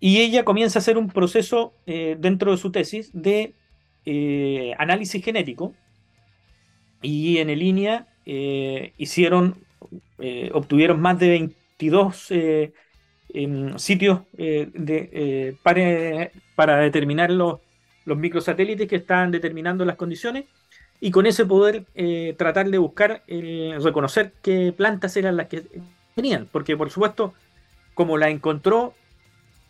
Y 0.00 0.18
ella 0.18 0.44
comienza 0.44 0.78
a 0.78 0.80
hacer 0.80 0.98
un 0.98 1.08
proceso 1.08 1.72
dentro 1.86 2.50
de 2.50 2.58
su 2.58 2.70
tesis 2.70 3.10
de 3.14 3.54
eh, 4.06 4.74
análisis 4.78 5.24
genético. 5.24 5.74
Y 7.02 7.38
en 7.38 7.48
línea 7.58 8.06
eh, 8.24 8.92
hicieron, 8.96 9.56
obtuvieron 10.52 11.00
más 11.00 11.18
de 11.18 11.28
22 11.28 12.28
em, 12.30 13.78
sitios 13.78 14.20
para, 15.62 16.30
para, 16.54 16.78
determinar 16.78 17.30
los, 17.30 17.60
los 18.06 18.16
microsatélites 18.16 18.88
que 18.88 18.96
estaban 18.96 19.30
determinando 19.30 19.84
las 19.84 19.96
condiciones 19.96 20.44
y 21.00 21.10
con 21.10 21.26
ese 21.26 21.44
poder 21.44 21.84
tratar 22.38 22.70
de 22.70 22.78
buscar, 22.78 23.22
reconocer 23.26 24.32
qué 24.40 24.72
plantas 24.74 25.14
eran 25.18 25.36
las 25.36 25.48
que 25.48 25.64
tenían, 26.14 26.48
porque 26.50 26.76
por 26.76 26.90
supuesto, 26.90 27.34
como 27.92 28.16
la 28.16 28.30
encontró 28.30 28.94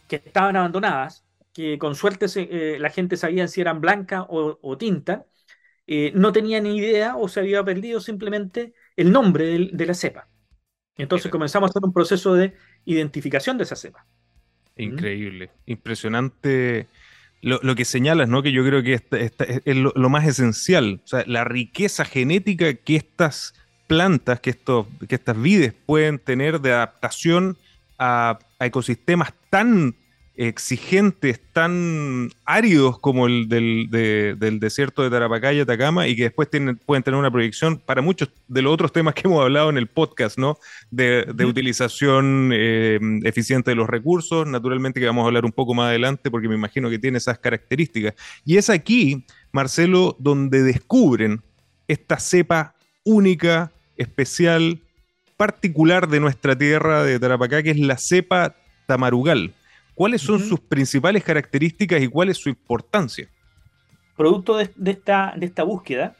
que 0.09 0.17
estaban 0.17 0.57
abandonadas, 0.57 1.24
que 1.55 1.79
con 1.79 1.95
suerte 1.95 2.27
eh, 2.37 2.79
la 2.79 2.91
gente 2.91 3.17
sabía 3.17 3.49
si 3.49 3.61
eran 3.61 3.81
blanca 3.81 4.27
o, 4.29 4.77
tinta, 4.77 5.25
eh, 5.87 6.13
no 6.15 6.33
tenían 6.33 6.65
ni 6.65 6.77
idea 6.77 7.17
o 7.17 7.29
se 7.29 7.41
había 7.41 7.65
perdido 7.65 8.01
simplemente 8.01 8.75
el 8.97 9.13
nombre 9.13 9.71
de, 9.73 9.87
la 9.87 9.95
cepa. 9.95 10.29
Entonces 10.97 11.31
comenzamos 11.31 11.69
a 11.69 11.71
hacer 11.71 11.83
un 11.85 11.93
proceso 11.93 12.35
de 12.35 12.55
identificación 12.85 13.57
de 13.57 13.65
esa 13.65 13.77
cepa. 13.77 14.05
Increíble, 14.77 15.51
impresionante 15.67 16.89
lo, 17.41 17.75
que 17.75 17.85
señalas, 17.85 18.29
¿no? 18.29 18.43
Que 18.43 18.53
yo 18.53 18.65
creo 18.65 18.83
que 18.83 18.95
es 19.65 19.77
lo, 19.77 20.09
más 20.09 20.27
esencial, 20.27 21.01
o 21.05 21.07
sea, 21.07 21.25
la 21.27 21.45
riqueza 21.45 22.05
genética 22.05 22.75
que 22.75 22.97
estas 22.97 23.55
plantas, 23.87 24.41
que, 24.41 24.51
estos, 24.51 24.87
que 25.09 25.15
estas 25.15 25.41
vides 25.41 25.75
pueden 25.87 26.19
tener 26.19 26.61
de 26.61 26.73
adaptación 26.73 27.57
a, 27.99 28.39
ecosistemas 28.61 29.35
tan 29.51 29.95
exigentes, 30.37 31.41
tan 31.53 32.31
áridos 32.45 32.99
como 32.99 33.27
el 33.27 33.49
del, 33.49 34.59
desierto 34.59 35.03
de 35.03 35.11
Tarapacá 35.11 35.53
y 35.53 35.61
Atacama 35.61 36.09
y 36.09 36.17
que 36.17 36.25
después 36.25 36.51
tienen, 36.51 36.77
pueden 36.77 37.05
tener 37.05 37.19
una 37.19 37.31
proyección 37.31 37.79
para 37.79 38.03
muchos 38.03 38.31
de 38.49 38.63
los 38.63 38.75
otros 38.75 38.93
temas 38.93 39.15
que 39.15 39.23
hemos 39.29 39.41
hablado 39.43 39.71
en 39.71 39.79
el 39.79 39.87
podcast, 39.87 40.37
¿no? 40.37 40.59
De, 40.91 41.25
utilización 41.45 42.51
eh, 42.53 42.99
eficiente 43.23 43.71
de 43.71 43.75
los 43.77 43.89
recursos, 43.89 44.47
naturalmente 44.47 44.99
que 44.99 45.07
vamos 45.07 45.25
a 45.25 45.27
hablar 45.27 45.45
un 45.45 45.53
poco 45.53 45.75
más 45.75 45.89
adelante 45.89 46.31
porque 46.31 46.49
me 46.49 46.55
imagino 46.55 46.91
que 46.91 46.99
tiene 46.99 47.19
esas 47.19 47.39
características. 47.39 48.15
Y 48.45 48.57
es 48.57 48.71
aquí, 48.71 49.25
Marcelo, 49.53 50.17
donde 50.19 50.63
descubren 50.63 51.43
esta 51.87 52.19
cepa 52.19 52.75
única, 53.05 53.71
especial, 53.97 54.81
particular 55.37 56.09
de 56.09 56.21
nuestra 56.21 56.57
tierra 56.57 57.05
de 57.05 57.21
Tarapacá, 57.21 57.63
que 57.63 57.71
es 57.71 57.79
la 57.79 57.99
cepa 57.99 58.57
tamarugal. 58.87 59.53
¿Cuáles 59.95 60.23
son 60.23 60.41
sus 60.41 60.61
principales 60.61 61.23
características 61.23 62.03
y 62.03 62.09
cuál 62.09 62.29
es 62.29 62.39
su 62.39 62.49
importancia? 62.49 63.29
Producto 64.17 64.57
de, 64.57 64.71
esta, 64.91 65.35
de 65.37 65.47
esta 65.47 65.63
búsqueda, 65.63 66.17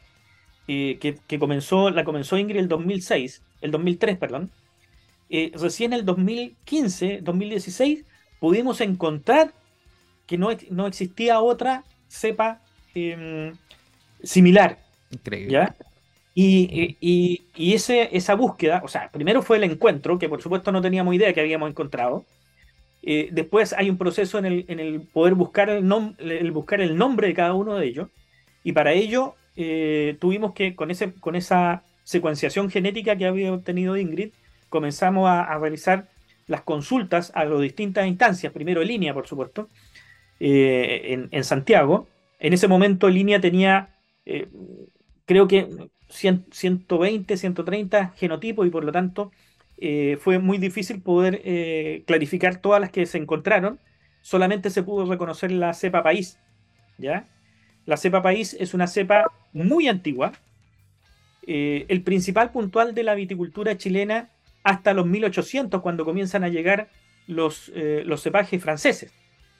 eh, 0.67 0.97
que, 0.99 1.39
comenzó, 1.39 1.89
la 1.89 2.03
comenzó 2.03 2.37
Ingrid 2.37 2.59
el 2.59 2.67
2006, 2.67 3.41
el 3.61 3.71
2003, 3.71 4.17
perdón, 4.17 4.49
eh, 5.29 5.51
recién 5.55 5.93
en 5.93 5.99
el 5.99 6.05
2015, 6.05 7.19
2016, 7.21 8.05
pudimos 8.39 8.81
encontrar 8.81 9.53
que 10.25 10.37
no, 10.37 10.49
no 10.69 10.87
existía 10.87 11.39
otra 11.39 11.83
cepa 12.07 12.61
em, 12.93 13.53
similar. 14.23 14.79
Increíble. 15.11 15.51
¿ya? 15.51 15.75
Y, 16.37 17.73
ese, 17.73 18.09
esa 18.15 18.35
búsqueda, 18.35 18.81
o 18.83 18.87
sea, 18.89 19.09
primero 19.09 19.41
fue 19.41 19.57
el 19.57 19.63
encuentro, 19.63 20.19
que 20.19 20.27
por 20.27 20.41
supuesto 20.41 20.71
no 20.71 20.81
teníamos 20.81 21.15
idea 21.15 21.33
que 21.33 21.39
habíamos 21.39 21.69
encontrado. 21.69 22.25
Eh, 23.07 23.29
después 23.31 23.71
hay 23.73 23.91
un 23.91 23.97
proceso 23.99 24.39
en 24.39 24.45
el, 24.45 25.01
poder 25.13 25.35
buscar 25.35 25.69
el, 25.69 26.51
buscar 26.51 26.81
el 26.81 26.97
nombre 26.97 27.27
de 27.27 27.35
cada 27.35 27.53
uno 27.53 27.75
de 27.75 27.85
ellos. 27.85 28.09
Y 28.63 28.71
para 28.71 28.93
ello 28.93 29.35
eh, 29.55 30.17
tuvimos 30.19 30.53
que, 30.53 30.75
con, 30.75 30.89
ese, 30.89 31.13
con 31.13 31.35
esa 31.35 31.83
secuenciación 32.03 32.71
genética 32.71 33.15
que 33.15 33.27
había 33.27 33.53
obtenido 33.53 33.95
Ingrid, 33.95 34.31
comenzamos 34.69 35.29
a, 35.29 35.55
realizar 35.59 36.09
las 36.47 36.61
consultas 36.61 37.31
a 37.35 37.45
las 37.45 37.61
distintas 37.61 38.07
instancias, 38.07 38.51
primero 38.51 38.83
línea, 38.83 39.13
por 39.13 39.27
supuesto, 39.27 39.69
eh, 40.39 41.13
en, 41.13 41.29
en, 41.31 41.43
Santiago. 41.43 42.07
En 42.39 42.53
ese 42.53 42.67
momento 42.67 43.07
línea 43.07 43.39
tenía, 43.39 43.89
creo 45.25 45.47
que 45.47 45.67
120, 46.09 47.37
130 47.37 48.13
genotipos 48.17 48.65
y 48.65 48.69
por 48.71 48.83
lo 48.83 48.91
tanto 48.91 49.31
eh, 49.77 50.17
fue 50.19 50.39
muy 50.39 50.57
difícil 50.57 51.01
poder 51.01 51.41
eh, 51.43 52.03
clarificar 52.07 52.57
todas 52.57 52.81
las 52.81 52.91
que 52.91 53.05
se 53.05 53.17
encontraron. 53.17 53.79
Solamente 54.21 54.69
se 54.69 54.83
pudo 54.83 55.05
reconocer 55.05 55.51
la 55.51 55.73
cepa 55.73 56.03
país. 56.03 56.39
¿ya? 56.97 57.27
La 57.85 57.97
cepa 57.97 58.21
país 58.21 58.55
es 58.59 58.73
una 58.73 58.87
cepa 58.87 59.31
muy 59.53 59.87
antigua. 59.87 60.33
Eh, 61.47 61.85
el 61.89 62.01
principal 62.01 62.51
puntual 62.51 62.95
de 62.95 63.03
la 63.03 63.15
viticultura 63.15 63.77
chilena 63.77 64.29
hasta 64.63 64.93
los 64.93 65.05
1800, 65.05 65.81
cuando 65.81 66.05
comienzan 66.05 66.43
a 66.43 66.49
llegar 66.49 66.89
los, 67.27 67.71
los 67.75 68.23
cepajes 68.23 68.61
franceses. 68.61 69.13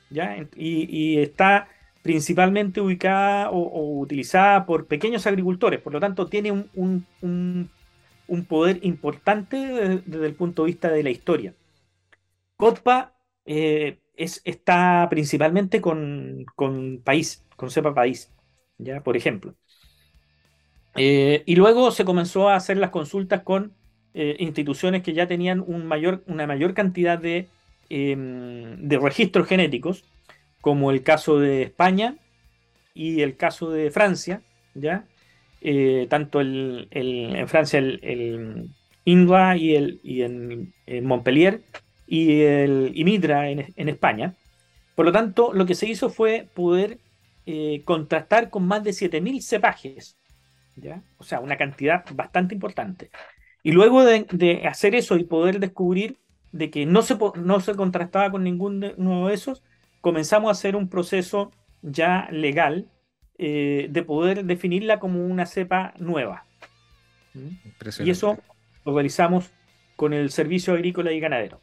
¿ya? 0.10 0.38
Y, 0.56 0.88
y 0.90 1.20
está 1.20 1.68
principalmente 2.06 2.82
ubicada 2.82 3.50
o, 3.50 4.00
utilizada 4.00 4.68
por 4.68 4.86
pequeños 4.86 5.26
agricultores, 5.26 5.82
por 5.82 5.92
lo 5.92 6.00
tanto 6.00 6.28
tiene 6.28 6.52
un, 6.52 7.70
poder 8.46 8.80
importante 8.84 9.58
desde, 9.58 10.26
el 10.26 10.34
punto 10.36 10.64
de 10.64 10.68
vista 10.68 10.90
de 10.90 11.04
la 11.04 11.10
historia. 11.10 11.54
Cotpa 12.58 13.14
eh, 13.46 14.00
es, 14.16 14.42
está 14.46 15.08
principalmente 15.10 15.82
con, 15.82 16.46
país, 17.04 17.44
con 17.56 17.70
cepa 17.70 17.94
país, 17.94 18.32
ya 18.78 19.02
por 19.02 19.18
ejemplo. 19.18 19.54
Eh, 20.96 21.44
y 21.46 21.56
luego 21.56 21.92
se 21.92 22.06
comenzó 22.06 22.50
a 22.50 22.56
hacer 22.56 22.78
las 22.78 22.90
consultas 22.92 23.44
con 23.44 23.74
eh, 24.14 24.38
instituciones 24.40 25.04
que 25.04 25.14
ya 25.14 25.28
tenían 25.28 25.62
un 25.66 25.86
mayor, 25.86 26.24
una 26.28 26.48
mayor 26.48 26.74
cantidad 26.74 27.20
de, 27.20 27.48
em, 27.90 28.88
de 28.88 28.98
registros 28.98 29.48
genéticos 29.48 30.06
como 30.62 30.90
el 30.90 31.04
caso 31.04 31.38
de 31.38 31.62
España 31.64 32.16
y 32.96 33.22
el 33.22 33.38
caso 33.38 33.70
de 33.70 33.92
Francia, 33.92 34.42
¿ya? 34.74 35.06
Eh, 35.62 36.08
tanto 36.10 36.42
en 36.42 37.48
Francia 37.48 37.80
el, 37.80 38.00
el 38.04 38.70
y, 39.06 39.76
el, 39.76 40.74
en, 40.88 41.06
Montpellier 41.06 41.62
y 42.08 42.42
el 42.42 42.92
y 42.94 43.04
Midra 43.04 43.50
en, 43.50 43.90
España. 43.90 44.36
Por 44.96 45.06
lo 45.06 45.12
tanto, 45.12 45.54
lo 45.54 45.66
que 45.66 45.76
se 45.76 45.88
hizo 45.88 46.10
fue 46.10 46.48
poder 46.54 47.00
eh, 47.46 47.82
contrastar 47.86 48.50
con 48.50 48.66
más 48.68 48.84
de 48.84 48.92
7.000 48.92 49.42
cepajes, 49.42 50.18
¿ya? 50.76 51.02
o 51.18 51.24
sea, 51.24 51.40
una 51.40 51.58
cantidad 51.58 52.06
bastante 52.14 52.54
importante. 52.56 53.10
Y 53.64 53.72
luego 53.72 54.04
de, 54.04 54.26
de, 54.32 54.68
hacer 54.68 54.96
eso 54.96 55.18
y 55.18 55.24
poder 55.24 55.60
descubrir 55.60 56.18
de 56.52 56.70
que 56.70 56.86
no 56.86 57.02
se, 57.02 57.18
no 57.36 57.60
se 57.60 57.76
contrastaba 57.76 58.32
con 58.32 58.44
ninguno 58.44 59.28
de 59.28 59.34
esos, 59.34 59.62
comenzamos 60.02 60.50
a 60.50 60.52
hacer 60.52 60.76
un 60.76 60.88
proceso 60.88 61.52
ya 61.82 62.28
legal 62.32 62.88
eh, 63.38 63.88
de 63.90 64.04
poder 64.04 64.46
definirla 64.46 65.00
como 65.00 65.26
una 65.26 65.46
cepa 65.46 65.94
nueva. 65.98 66.46
¿Mm? 67.34 67.50
Y 68.04 68.10
eso 68.10 68.38
lo 68.86 68.94
realizamos 68.94 69.52
con 69.96 70.14
el 70.14 70.32
Servicio 70.32 70.74
Agrícola 70.74 71.12
y 71.12 71.20
Ganadero. 71.20 71.60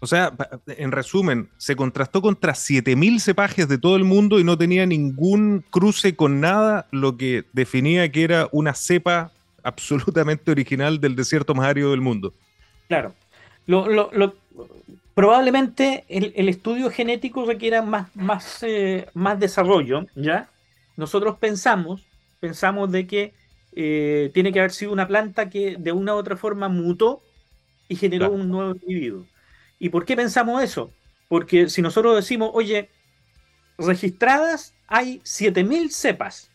O 0.00 0.06
sea, 0.06 0.32
en 0.66 0.90
resumen, 0.90 1.48
se 1.58 1.76
contrastó 1.76 2.20
contra 2.22 2.54
7.000 2.54 3.20
cepajes 3.20 3.68
de 3.68 3.78
todo 3.78 3.94
el 3.94 4.02
mundo 4.02 4.40
y 4.40 4.44
no 4.44 4.58
tenía 4.58 4.84
ningún 4.84 5.64
cruce 5.70 6.16
con 6.16 6.40
nada, 6.40 6.88
lo 6.90 7.16
que 7.16 7.44
definía 7.52 8.10
que 8.10 8.24
era 8.24 8.48
una 8.50 8.74
cepa 8.74 9.30
absolutamente 9.62 10.50
original 10.50 11.00
del 11.00 11.14
desierto 11.14 11.54
más 11.54 11.66
árido 11.66 11.92
del 11.92 12.00
mundo. 12.00 12.34
Claro. 12.88 13.14
Lo, 13.66 14.34
probablemente 15.14 16.04
el, 16.08 16.48
estudio 16.48 16.90
genético 16.90 17.44
requiera 17.44 17.82
más, 17.82 18.08
más, 18.16 18.62
eh, 18.62 19.06
más 19.14 19.38
desarrollo, 19.38 20.06
¿ya? 20.16 20.48
Nosotros 20.96 21.36
pensamos, 21.38 22.06
pensamos 22.40 22.90
de 22.90 23.06
que 23.06 23.34
eh, 23.74 24.30
tiene 24.34 24.52
que 24.52 24.58
haber 24.58 24.72
sido 24.72 24.92
una 24.92 25.08
planta 25.08 25.48
que 25.48 25.76
de 25.78 25.92
una 25.92 26.14
u 26.14 26.18
otra 26.18 26.36
forma 26.36 26.68
mutó 26.68 27.22
y 27.88 27.96
generó 27.96 28.30
un 28.30 28.48
nuevo 28.48 28.72
individuo. 28.72 29.26
¿Y 29.78 29.88
por 29.88 30.04
qué 30.04 30.16
pensamos 30.16 30.62
eso? 30.62 30.92
Porque 31.28 31.68
si 31.68 31.82
nosotros 31.82 32.14
decimos, 32.14 32.50
oye, 32.54 32.90
registradas 33.78 34.74
hay 34.86 35.20
7000 35.24 35.90
cepas, 35.90 36.50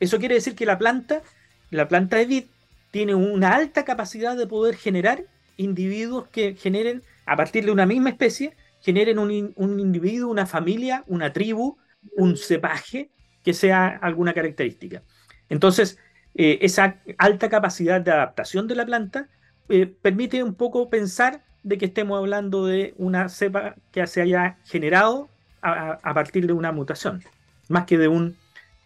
eso 0.00 0.18
quiere 0.18 0.36
decir 0.36 0.54
que 0.54 0.66
la 0.66 0.78
planta, 0.78 1.22
la 1.70 1.88
planta 1.88 2.16
de 2.16 2.26
vid, 2.26 2.44
tiene 2.90 3.14
una 3.14 3.54
alta 3.54 3.84
capacidad 3.84 4.36
de 4.36 4.46
poder 4.46 4.76
generar 4.76 5.24
individuos 5.56 6.28
que 6.28 6.54
generen, 6.54 7.02
a 7.26 7.36
partir 7.36 7.64
de 7.64 7.72
una 7.72 7.86
misma 7.86 8.10
especie, 8.10 8.56
generen 8.80 9.18
un, 9.18 9.52
un 9.56 9.80
individuo, 9.80 10.30
una 10.30 10.46
familia, 10.46 11.04
una 11.06 11.32
tribu, 11.32 11.78
un 12.16 12.36
cepaje, 12.36 13.10
que 13.42 13.54
sea 13.54 13.88
alguna 13.88 14.32
característica. 14.32 15.02
Entonces, 15.48 15.98
eh, 16.34 16.58
esa 16.62 16.96
alta 17.18 17.48
capacidad 17.48 18.00
de 18.00 18.10
adaptación 18.10 18.66
de 18.66 18.74
la 18.74 18.86
planta 18.86 19.28
eh, 19.68 19.86
permite 19.86 20.42
un 20.42 20.54
poco 20.54 20.88
pensar 20.88 21.42
de 21.62 21.78
que 21.78 21.86
estemos 21.86 22.18
hablando 22.18 22.66
de 22.66 22.94
una 22.96 23.28
cepa 23.28 23.76
que 23.90 24.06
se 24.06 24.22
haya 24.22 24.58
generado 24.64 25.28
a, 25.60 26.14
partir 26.14 26.46
de 26.46 26.52
una 26.52 26.72
mutación, 26.72 27.22
más 27.68 27.84
que 27.84 27.96
de 27.96 28.08
un, 28.08 28.36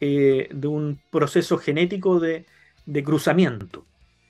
eh, 0.01 0.49
de 0.53 0.69
un 0.69 1.01
proceso 1.11 1.57
genético 1.57 2.21
de, 2.21 2.45
cruzamiento. 3.03 3.87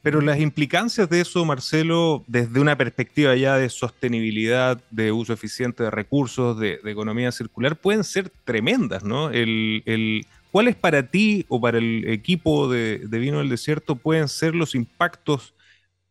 Pero 0.07 0.21
las 0.21 0.39
implicancias 0.39 1.11
de 1.11 1.21
eso, 1.21 1.45
Marcelo, 1.45 2.23
desde 2.29 2.61
una 2.61 2.79
perspectiva 2.79 3.35
ya 3.35 3.57
de 3.57 3.69
sostenibilidad, 3.69 4.81
de 4.93 5.11
uso 5.11 5.33
eficiente 5.33 5.83
de 5.83 5.91
recursos, 5.91 6.61
de, 6.61 6.79
economía 6.85 7.33
circular, 7.33 7.75
pueden 7.75 8.05
ser 8.05 8.31
tremendas, 8.45 9.03
¿no? 9.03 9.31
El, 9.31 10.25
¿Cuáles 10.53 10.77
para 10.77 11.11
ti 11.11 11.45
o 11.49 11.61
para 11.61 11.79
el 11.79 12.09
equipo 12.09 12.71
de, 12.71 13.01
Vino 13.11 13.39
del 13.39 13.49
Desierto 13.49 13.97
pueden 13.97 14.29
ser 14.29 14.55
los 14.55 14.77
impactos, 14.77 15.55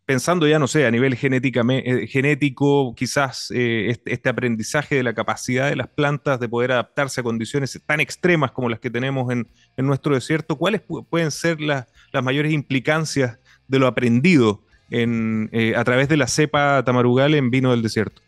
pensando 0.03 0.45
ya, 0.45 0.59
no 0.59 0.67
sé, 0.67 0.85
a 0.85 0.91
nivel 0.91 1.13
eh, 1.13 2.07
genético, 2.09 2.95
quizás 2.95 3.49
eh, 3.51 3.91
este, 3.91 4.11
este, 4.11 4.27
aprendizaje 4.27 4.95
de 4.95 5.03
la 5.03 5.13
capacidad 5.13 5.69
de 5.69 5.77
las 5.77 5.87
plantas 5.87 6.41
de 6.41 6.49
poder 6.49 6.73
adaptarse 6.73 7.21
a 7.21 7.23
condiciones 7.23 7.79
tan 7.85 8.01
extremas 8.01 8.51
como 8.51 8.67
las 8.67 8.81
que 8.81 8.89
tenemos 8.89 9.31
en, 9.31 9.47
nuestro 9.77 10.15
desierto? 10.15 10.57
¿Cuáles 10.57 10.81
pueden 11.09 11.31
ser 11.31 11.61
las 11.61 11.87
mayores 12.21 12.51
implicancias? 12.51 13.39
De 13.67 13.79
lo 13.79 13.87
aprendido 13.87 14.61
en, 14.89 15.49
eh, 15.51 15.75
a 15.75 15.83
través 15.83 16.09
de 16.09 16.17
la 16.17 16.27
cepa 16.27 16.83
tamarugal 16.83 17.33
en 17.35 17.49
vino 17.51 17.71
del 17.71 17.81
desierto? 17.81 18.21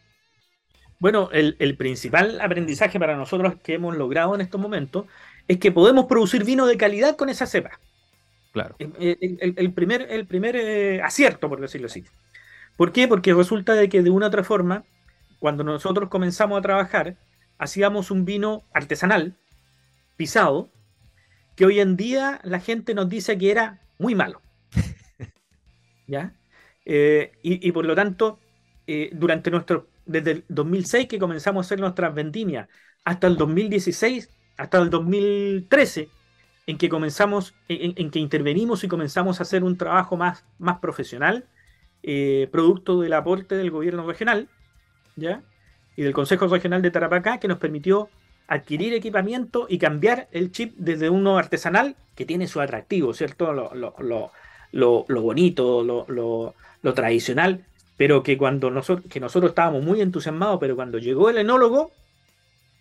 Bueno, 1.00 1.30
el, 1.32 1.78
principal 1.78 2.42
aprendizaje 2.42 3.00
para 3.00 3.16
nosotros 3.16 3.56
que 3.64 3.76
hemos 3.76 3.96
logrado 3.96 4.34
en 4.34 4.42
estos 4.42 4.60
momentos 4.60 5.06
es 5.48 5.58
que 5.60 5.72
podemos 5.72 6.06
producir 6.06 6.44
vino 6.44 6.66
de 6.66 6.76
calidad 6.76 7.16
con 7.16 7.30
esa 7.30 7.46
cepa. 7.46 7.80
Claro. 8.52 8.76
El, 8.80 9.74
primer, 9.74 10.08
el 10.10 10.26
primer 10.26 10.56
eh, 10.56 11.02
acierto, 11.04 11.50
por 11.50 11.62
decirlo 11.62 11.86
así. 11.86 12.04
¿Por 12.76 12.92
qué? 12.92 13.08
Porque 13.08 13.34
resulta 13.34 13.74
de 13.74 13.90
que 13.90 14.02
de 14.02 14.10
una 14.10 14.26
u 14.26 14.30
otra 14.30 14.44
forma, 14.44 14.86
cuando 15.38 15.64
nosotros 15.64 16.10
comenzamos 16.10 16.58
a 16.58 16.64
trabajar, 16.64 17.16
hacíamos 17.60 18.10
un 18.10 18.26
vino 18.26 18.64
artesanal, 18.74 19.36
pisado, 20.16 20.70
que 21.56 21.66
hoy 21.66 21.80
en 21.80 21.96
día 21.96 22.40
la 22.44 22.60
gente 22.60 22.96
nos 22.96 23.08
dice 23.08 23.38
que 23.38 23.52
era 23.52 23.82
muy 24.00 24.16
malo. 24.16 24.42
¿Ya? 26.08 26.34
Eh, 26.86 27.34
y, 27.44 27.72
por 27.74 27.86
lo 27.86 27.96
tanto, 27.96 28.40
eh, 28.88 29.10
durante 29.14 29.52
nuestro, 29.52 29.88
desde 30.06 30.32
el 30.32 30.46
2006 30.48 31.08
que 31.08 31.20
comenzamos 31.20 31.66
a 31.66 31.68
hacer 31.68 31.80
nuestras 31.80 32.16
vendimias, 32.16 32.70
hasta 33.04 33.28
el 33.28 33.36
2016, 33.38 34.30
hasta 34.58 34.78
el 34.80 34.90
2013, 34.90 36.10
en 36.66 36.78
que 36.78 36.90
comenzamos, 36.90 37.54
en, 37.68 38.10
que 38.10 38.20
intervenimos 38.20 38.84
y 38.84 38.88
comenzamos 38.88 39.40
a 39.40 39.44
hacer 39.44 39.64
un 39.64 39.78
trabajo 39.78 40.18
más, 40.18 40.46
más 40.60 40.80
profesional, 40.80 41.46
eh, 42.04 42.48
producto 42.52 43.02
del 43.02 43.14
aporte 43.14 43.56
del 43.56 43.72
gobierno 43.72 44.06
regional, 44.06 44.50
¿ya? 45.16 45.44
Y 45.96 46.04
del 46.04 46.14
Consejo 46.14 46.48
Regional 46.48 46.82
de 46.82 46.92
Tarapacá, 46.92 47.40
que 47.40 47.48
nos 47.48 47.58
permitió 47.58 48.10
adquirir 48.48 48.94
equipamiento 48.94 49.68
y 49.70 49.78
cambiar 49.78 50.30
el 50.32 50.52
chip 50.52 50.74
desde 50.78 51.10
uno 51.10 51.38
artesanal, 51.38 51.96
que 52.16 52.26
tiene 52.26 52.48
su 52.48 52.62
atractivo, 52.62 53.14
¿cierto? 53.14 53.72
Bonito, 54.74 55.84
lo, 55.84 56.94
tradicional, 56.94 57.66
pero 57.98 58.24
que 58.24 58.38
cuando 58.38 58.72
nosotros, 58.72 59.12
que 59.12 59.20
nosotros 59.20 59.52
estábamos 59.52 59.84
muy 59.84 60.02
entusiasmados, 60.02 60.60
pero 60.60 60.76
cuando 60.76 60.98
llegó 60.98 61.30
el 61.30 61.38
enólogo, 61.38 61.92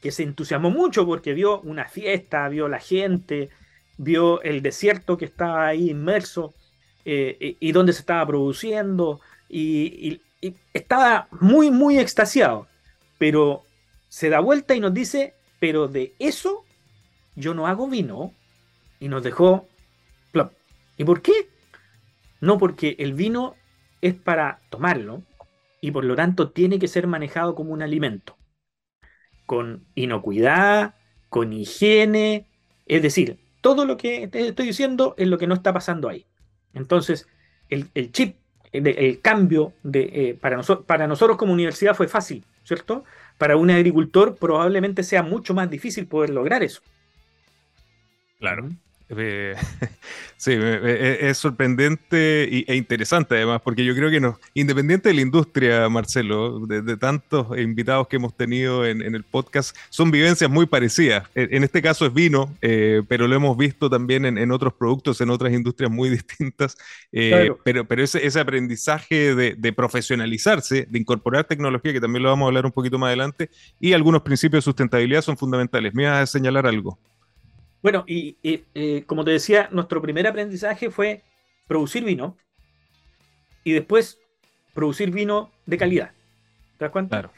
que 0.01 0.13
se 0.13 0.23
entusiasmó 0.23 0.71
mucho 0.71 1.07
porque 1.07 1.35
vio 1.35 1.61
una 1.63 1.87
fiesta, 1.87 2.49
vio 2.49 2.69
la 2.69 2.79
gente, 2.79 3.51
vio 3.97 4.43
el 4.43 4.63
desierto 4.63 5.17
que 5.17 5.25
estaba 5.25 5.67
ahí 5.67 5.91
inmerso 5.91 6.55
eh, 7.05 7.57
y, 7.59 7.73
donde 7.73 7.93
se 7.93 8.01
estaba 8.01 8.27
produciendo, 8.27 9.21
y, 9.49 10.21
y, 10.41 10.55
estaba 10.75 11.29
muy, 11.41 11.71
muy 11.71 11.99
extasiado, 11.99 12.69
pero 13.19 13.65
se 14.09 14.29
da 14.29 14.39
vuelta 14.41 14.75
y 14.75 14.81
nos 14.81 14.95
dice, 14.95 15.35
pero 15.59 15.89
de 15.89 16.15
eso 16.19 16.65
yo 17.35 17.55
no 17.55 17.67
hago 17.67 17.89
vino, 17.89 18.33
y 19.01 19.09
nos 19.09 19.23
dejó... 19.23 19.69
¿Y 20.99 21.05
por 21.05 21.21
qué? 21.21 21.51
No, 22.41 22.59
porque 22.59 22.97
el 22.99 23.15
vino 23.15 23.55
es 24.03 24.15
para 24.15 24.61
tomarlo 24.71 25.23
y 25.81 25.91
por 25.91 26.05
lo 26.05 26.17
tanto 26.17 26.51
tiene 26.51 26.79
que 26.79 26.89
ser 26.89 27.07
manejado 27.07 27.55
como 27.55 27.73
un 27.73 27.83
alimento, 27.83 28.37
con 29.47 29.85
inocuidad, 29.95 30.95
con 31.29 31.53
higiene, 31.53 32.47
es 32.87 33.03
decir, 33.03 33.39
todo 33.61 33.85
lo 33.85 33.97
que 33.97 34.29
te 34.29 34.49
estoy 34.49 34.67
diciendo 34.67 35.15
es 35.19 35.29
lo 35.29 35.39
que 35.39 35.47
no 35.47 35.55
está 35.55 35.73
pasando 35.73 36.09
ahí. 36.09 36.27
Entonces, 36.75 37.27
el, 37.69 38.13
chip, 38.13 38.37
el, 38.73 39.21
cambio 39.21 39.73
de, 39.83 40.11
eh, 40.13 40.39
para, 40.41 40.63
para 40.63 41.07
nosotros 41.07 41.37
como 41.37 41.53
universidad 41.53 41.95
fue 41.95 42.07
fácil, 42.07 42.45
¿cierto? 42.65 43.05
Para 43.39 43.57
un 43.57 43.71
agricultor 43.71 44.37
probablemente 44.37 45.03
sea 45.03 45.23
mucho 45.23 45.55
más 45.55 45.69
difícil 45.71 46.07
poder 46.07 46.31
lograr 46.31 46.63
eso. 46.63 46.81
Claro. 48.39 48.69
Eh, 49.09 49.55
sí, 50.37 50.53
es 50.53 51.39
sorprendente 51.39 52.45
e 52.71 52.75
interesante 52.75 53.37
además, 53.37 53.63
porque 53.63 53.85
yo 53.85 53.95
creo 53.95 54.11
que 54.11 54.21
no, 54.21 54.39
independiente 54.55 55.09
de 55.11 55.15
la 55.15 55.21
industria, 55.21 55.89
Marcelo, 55.89 56.67
de, 56.67 56.97
tantos 56.97 57.57
invitados 57.57 58.09
que 58.09 58.17
hemos 58.17 58.37
tenido 58.37 58.85
en, 58.85 59.03
el 59.03 59.23
podcast, 59.23 59.77
son 59.91 60.11
vivencias 60.11 60.51
muy 60.51 60.67
parecidas. 60.67 61.29
En, 61.35 61.63
este 61.63 61.83
caso 61.83 62.07
es 62.07 62.13
vino, 62.13 62.53
eh, 62.63 63.03
pero 63.09 63.29
lo 63.29 63.37
hemos 63.37 63.57
visto 63.57 63.89
también 63.89 64.25
en, 64.25 64.51
otros 64.51 64.75
productos, 64.75 65.21
en 65.21 65.31
otras 65.31 65.53
industrias 65.53 65.91
muy 65.91 66.09
distintas. 66.11 66.77
Eh, 67.13 67.53
pero, 67.65 67.85
pero 67.87 68.03
ese, 68.03 68.27
ese 68.27 68.41
aprendizaje 68.41 69.35
de, 69.35 69.55
de, 69.55 69.73
profesionalizarse, 69.73 70.87
de 70.89 70.99
incorporar 70.99 71.45
tecnología, 71.45 71.93
que 71.93 72.01
también 72.01 72.23
lo 72.25 72.31
vamos 72.31 72.47
a 72.47 72.49
hablar 72.49 72.67
un 72.67 72.73
poquito 72.73 72.99
más 72.99 73.09
adelante, 73.09 73.51
y 73.79 73.93
algunos 73.93 74.23
principios 74.23 74.65
de 74.65 74.71
sustentabilidad 74.71 75.23
son 75.23 75.37
fundamentales. 75.37 75.95
¿Me 75.95 76.07
vas 76.07 76.23
a 76.23 76.27
señalar 76.27 76.67
algo? 76.67 76.99
Bueno, 77.87 78.03
y, 78.09 78.37
eh, 78.43 79.05
como 79.07 79.25
te 79.25 79.31
decía, 79.31 79.69
nuestro 79.71 80.03
primer 80.03 80.27
aprendizaje 80.27 80.91
fue 80.91 81.23
producir 81.69 82.03
vino 82.03 82.37
y 83.63 83.75
después 83.75 84.19
producir 84.75 85.13
vino 85.13 85.53
de 85.67 85.79
calidad. 85.79 86.11
¿Te 86.79 86.85
das 86.85 86.91
cuenta? 86.91 87.21
Claro. 87.21 87.33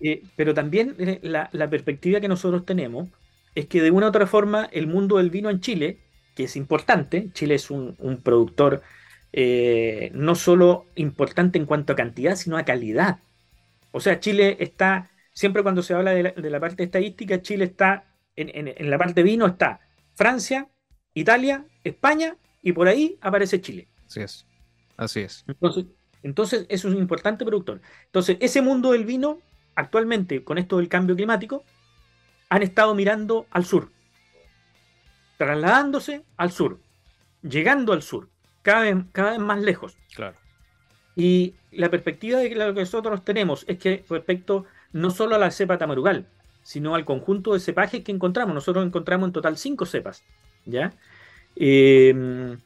Eh, 0.00 0.24
pero 0.34 0.54
también 0.54 0.96
la, 1.22 1.70
perspectiva 1.70 2.18
que 2.18 2.26
nosotros 2.26 2.66
tenemos 2.66 3.10
es 3.54 3.66
que 3.66 3.80
de 3.80 3.92
una 3.92 4.06
u 4.06 4.08
otra 4.08 4.26
forma 4.26 4.68
el 4.72 4.88
mundo 4.88 5.18
del 5.18 5.30
vino 5.30 5.50
en 5.50 5.60
Chile 5.60 6.00
que 6.34 6.44
es 6.44 6.56
importante. 6.56 7.28
Chile 7.32 7.54
es 7.54 7.70
un, 7.70 7.94
productor 8.24 8.82
eh, 9.32 10.10
no 10.14 10.34
solo 10.34 10.86
importante 10.96 11.58
en 11.60 11.66
cuanto 11.66 11.92
a 11.92 11.96
cantidad, 11.96 12.34
sino 12.34 12.56
a 12.56 12.64
calidad. 12.64 13.20
O 13.92 14.00
sea, 14.00 14.18
Chile 14.18 14.56
está, 14.58 15.12
siempre 15.32 15.62
cuando 15.62 15.80
se 15.80 15.94
habla 15.94 16.10
de 16.10 16.50
la, 16.50 16.58
parte 16.58 16.82
estadística, 16.82 17.40
Chile 17.40 17.66
está, 17.66 18.06
en, 18.34 18.90
la 18.90 18.98
parte 18.98 19.22
vino 19.22 19.46
está 19.46 19.78
Francia, 20.14 20.68
Italia, 21.14 21.64
España, 21.84 22.36
y 22.62 22.72
por 22.72 22.88
ahí 22.88 23.18
aparece 23.20 23.60
Chile. 23.60 23.88
Así 24.06 24.20
es, 24.20 24.46
así 24.96 25.20
es. 25.20 25.44
Entonces, 25.48 25.86
entonces 26.22 26.66
es 26.68 26.84
un 26.84 26.96
importante 26.96 27.44
productor. 27.44 27.80
Entonces, 28.06 28.36
ese 28.40 28.62
mundo 28.62 28.92
del 28.92 29.04
vino, 29.04 29.40
actualmente, 29.74 30.44
con 30.44 30.58
esto 30.58 30.78
del 30.78 30.88
cambio 30.88 31.16
climático, 31.16 31.64
han 32.48 32.62
estado 32.62 32.94
mirando 32.94 33.46
al 33.50 33.64
sur 33.64 33.90
trasladándose 35.42 36.24
al 36.36 36.52
sur, 36.52 36.78
llegando 37.42 37.92
al 37.92 38.02
sur, 38.02 38.28
cada 38.62 38.82
vez, 38.82 38.96
cada 39.10 39.32
vez 39.32 39.40
más 39.40 39.60
lejos. 39.60 39.96
Claro. 40.14 40.36
Y 41.16 41.56
la 41.72 41.90
perspectiva 41.90 42.38
de 42.38 42.54
lo 42.54 42.72
que 42.74 42.80
nosotros 42.80 43.24
tenemos 43.24 43.64
es 43.66 43.78
que 43.78 44.04
respecto 44.08 44.66
no 44.92 45.10
solo 45.10 45.34
a 45.34 45.38
la 45.38 45.50
cepa 45.50 45.78
tamarugal, 45.78 46.28
sino 46.62 46.94
al 46.94 47.04
conjunto 47.04 47.54
de 47.54 47.60
cepajes 47.60 48.02
que 48.04 48.12
encontramos. 48.12 48.54
Nosotros 48.54 48.84
encontramos 48.86 49.28
en 49.28 49.32
total 49.32 49.56
cinco 49.56 49.86
cepas. 49.86 50.22
¿ya? 50.64 50.92
Eh, 51.56 52.56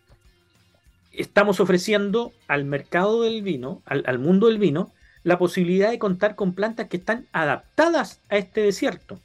estamos 1.12 1.60
ofreciendo 1.60 2.32
al 2.48 2.64
mercado 2.64 3.22
del 3.22 3.42
vino, 3.42 3.82
al, 3.86 4.04
al, 4.06 4.18
mundo 4.18 4.48
del 4.48 4.58
vino, 4.58 4.92
la 5.22 5.38
posibilidad 5.38 5.90
de 5.90 5.98
contar 5.98 6.36
con 6.36 6.54
plantas 6.54 6.88
que 6.88 6.98
están 6.98 7.26
adaptadas 7.32 8.20
a 8.28 8.36
este 8.36 8.60
desierto. 8.60 9.18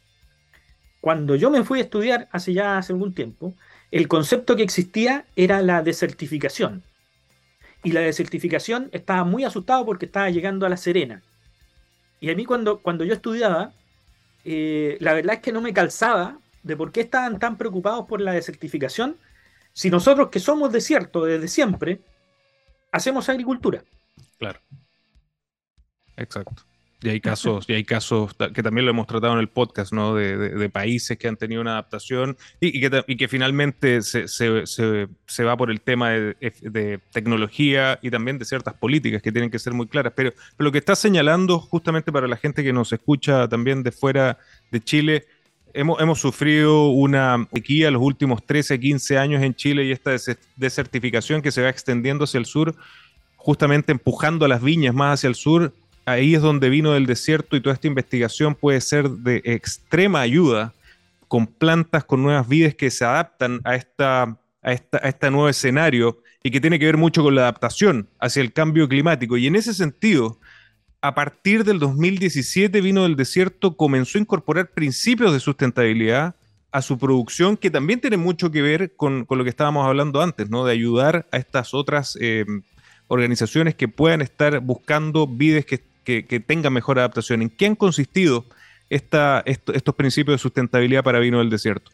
Cuando 0.99 1.35
yo 1.35 1.49
me 1.49 1.63
fui 1.63 1.79
a 1.79 1.83
estudiar 1.83 2.27
hace 2.31 2.53
ya 2.53 2.77
hace 2.77 2.93
algún 2.93 3.13
tiempo, 3.13 3.53
el 3.91 4.07
concepto 4.07 4.55
que 4.55 4.63
existía 4.63 5.25
era 5.35 5.61
la 5.61 5.83
desertificación. 5.83 6.83
Y 7.83 7.91
la 7.91 8.01
desertificación 8.01 8.89
estaba 8.93 9.23
muy 9.23 9.43
asustado 9.43 9.85
porque 9.85 10.05
estaba 10.05 10.29
llegando 10.29 10.65
a 10.65 10.69
La 10.69 10.77
Serena. 10.77 11.23
Y 12.19 12.29
a 12.29 12.35
mí 12.35 12.45
cuando, 12.45 12.79
cuando 12.79 13.03
yo 13.03 13.13
estudiaba, 13.13 13.73
eh, 14.45 14.97
la 14.99 15.13
verdad 15.13 15.35
es 15.35 15.41
que 15.41 15.51
no 15.51 15.61
me 15.61 15.73
calzaba 15.73 16.39
de 16.63 16.75
por 16.75 16.91
qué 16.91 17.01
estaban 17.01 17.39
tan 17.39 17.57
preocupados 17.57 18.05
por 18.07 18.21
la 18.21 18.33
desertificación 18.33 19.17
si 19.73 19.89
nosotros 19.89 20.29
que 20.29 20.39
somos 20.39 20.71
desierto 20.71 21.23
desde 21.23 21.47
siempre, 21.47 22.01
hacemos 22.91 23.29
agricultura. 23.29 23.83
Claro. 24.37 24.59
Exacto. 26.17 26.63
Y 27.03 27.09
hay 27.09 27.19
casos, 27.19 27.65
y 27.67 27.73
hay 27.73 27.83
casos 27.83 28.35
que 28.53 28.61
también 28.61 28.85
lo 28.85 28.91
hemos 28.91 29.07
tratado 29.07 29.33
en 29.33 29.39
el 29.39 29.49
podcast, 29.49 29.91
¿no? 29.91 30.13
De, 30.13 30.69
países 30.69 31.17
que 31.17 31.27
han 31.27 31.35
tenido 31.35 31.59
una 31.59 31.71
adaptación 31.71 32.37
y, 32.59 32.79
que, 33.17 33.27
finalmente 33.27 34.01
se, 34.03 35.43
va 35.43 35.57
por 35.57 35.71
el 35.71 35.81
tema 35.81 36.11
de, 36.11 36.99
tecnología 37.11 37.97
y 38.03 38.11
también 38.11 38.37
de 38.37 38.45
ciertas 38.45 38.75
políticas 38.75 39.21
que 39.21 39.31
tienen 39.31 39.49
que 39.49 39.57
ser 39.57 39.73
muy 39.73 39.87
claras. 39.87 40.13
Pero, 40.15 40.31
lo 40.59 40.71
que 40.71 40.77
está 40.77 40.95
señalando, 40.95 41.59
justamente 41.59 42.11
para 42.11 42.27
la 42.27 42.37
gente 42.37 42.63
que 42.63 42.71
nos 42.71 42.93
escucha 42.93 43.47
también 43.47 43.81
de 43.81 43.91
fuera 43.91 44.37
de 44.69 44.79
Chile, 44.79 45.25
hemos, 45.73 45.99
hemos 45.99 46.19
sufrido 46.19 46.89
una 46.89 47.47
sequía 47.51 47.89
los 47.89 48.03
últimos 48.03 48.45
13, 48.45 48.79
15 48.79 49.17
años 49.17 49.41
en 49.41 49.55
Chile 49.55 49.85
y 49.85 49.91
esta 49.91 50.11
desertificación 50.55 51.41
que 51.41 51.51
se 51.51 51.63
va 51.63 51.69
extendiendo 51.69 52.25
hacia 52.25 52.37
el 52.37 52.45
sur 52.45 52.75
justamente 53.41 53.91
empujando 53.91 54.45
a 54.45 54.47
las 54.47 54.61
viñas 54.61 54.93
más 54.93 55.15
hacia 55.15 55.27
el 55.27 55.35
sur, 55.35 55.73
ahí 56.11 56.35
es 56.35 56.41
donde 56.41 56.69
vino 56.69 56.93
del 56.93 57.05
desierto 57.05 57.55
y 57.55 57.61
toda 57.61 57.73
esta 57.73 57.87
investigación 57.87 58.55
puede 58.55 58.81
ser 58.81 59.09
de 59.09 59.41
extrema 59.45 60.21
ayuda 60.21 60.73
con 61.27 61.47
plantas, 61.47 62.03
con 62.03 62.21
nuevas 62.23 62.47
vides 62.47 62.75
que 62.75 62.91
se 62.91 63.05
adaptan 63.05 63.61
a, 63.63 63.75
esta, 63.75 64.37
a, 64.61 64.71
esta, 64.71 64.97
a 64.97 65.09
este 65.09 65.31
nuevo 65.31 65.49
escenario 65.49 66.21
y 66.43 66.51
que 66.51 66.59
tiene 66.59 66.79
que 66.79 66.85
ver 66.85 66.97
mucho 66.97 67.23
con 67.23 67.35
la 67.35 67.43
adaptación 67.43 68.09
hacia 68.19 68.41
el 68.41 68.51
cambio 68.51 68.87
climático. 68.89 69.37
Y 69.37 69.47
en 69.47 69.55
ese 69.55 69.73
sentido, 69.73 70.39
a 71.01 71.15
partir 71.15 71.63
del 71.63 71.79
2017, 71.79 72.81
Vino 72.81 73.03
del 73.03 73.15
Desierto 73.15 73.77
comenzó 73.77 74.17
a 74.17 74.21
incorporar 74.21 74.71
principios 74.71 75.33
de 75.33 75.39
sustentabilidad 75.39 76.35
a 76.71 76.81
su 76.81 76.97
producción, 76.97 77.57
que 77.57 77.69
también 77.69 77.99
tiene 77.99 78.17
mucho 78.17 78.49
que 78.51 78.61
ver 78.61 78.95
con, 78.95 79.25
lo 79.29 79.43
que 79.43 79.49
estábamos 79.49 79.85
hablando 79.85 80.21
antes, 80.21 80.49
¿no? 80.49 80.65
De 80.65 80.71
ayudar 80.71 81.27
a 81.31 81.37
estas 81.37 81.73
otras 81.73 82.17
eh, 82.21 82.45
organizaciones 83.07 83.75
que 83.75 83.87
puedan 83.87 84.21
estar 84.21 84.59
buscando 84.61 85.27
vides 85.27 85.65
que 85.65 85.75
que, 86.03 86.43
tenga 86.45 86.69
mejor 86.69 86.99
adaptación. 86.99 87.41
¿En 87.41 87.49
qué 87.49 87.65
han 87.65 87.75
consistido 87.75 88.45
estos 88.89 89.95
principios 89.95 90.35
de 90.35 90.41
sustentabilidad 90.41 91.03
para 91.03 91.19
vino 91.19 91.39
del 91.39 91.49
desierto? 91.49 91.91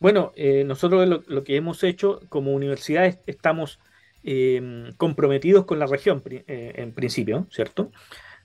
Bueno, 0.00 0.32
eh, 0.36 0.62
nosotros 0.64 1.24
lo, 1.26 1.44
que 1.44 1.56
hemos 1.56 1.82
hecho 1.82 2.20
como 2.28 2.52
universidad 2.52 3.18
estamos 3.26 3.80
eh, 4.22 4.92
comprometidos 4.96 5.64
con 5.64 5.78
la 5.78 5.86
región 5.86 6.22
eh, 6.26 6.72
en 6.76 6.92
principio, 6.92 7.46
¿cierto? 7.50 7.90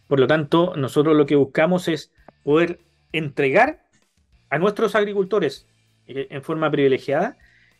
Por 0.08 0.20
lo 0.20 0.28
tanto, 0.28 0.74
nosotros 0.76 1.16
lo 1.16 1.26
que 1.26 1.36
buscamos 1.36 1.88
es 1.88 2.12
poder 2.44 2.80
entregar 3.12 3.84
a 4.50 4.58
nuestros 4.58 4.96
agricultores 4.96 5.68
en 6.06 6.44
forma 6.44 6.70
privilegiada, 6.70 7.38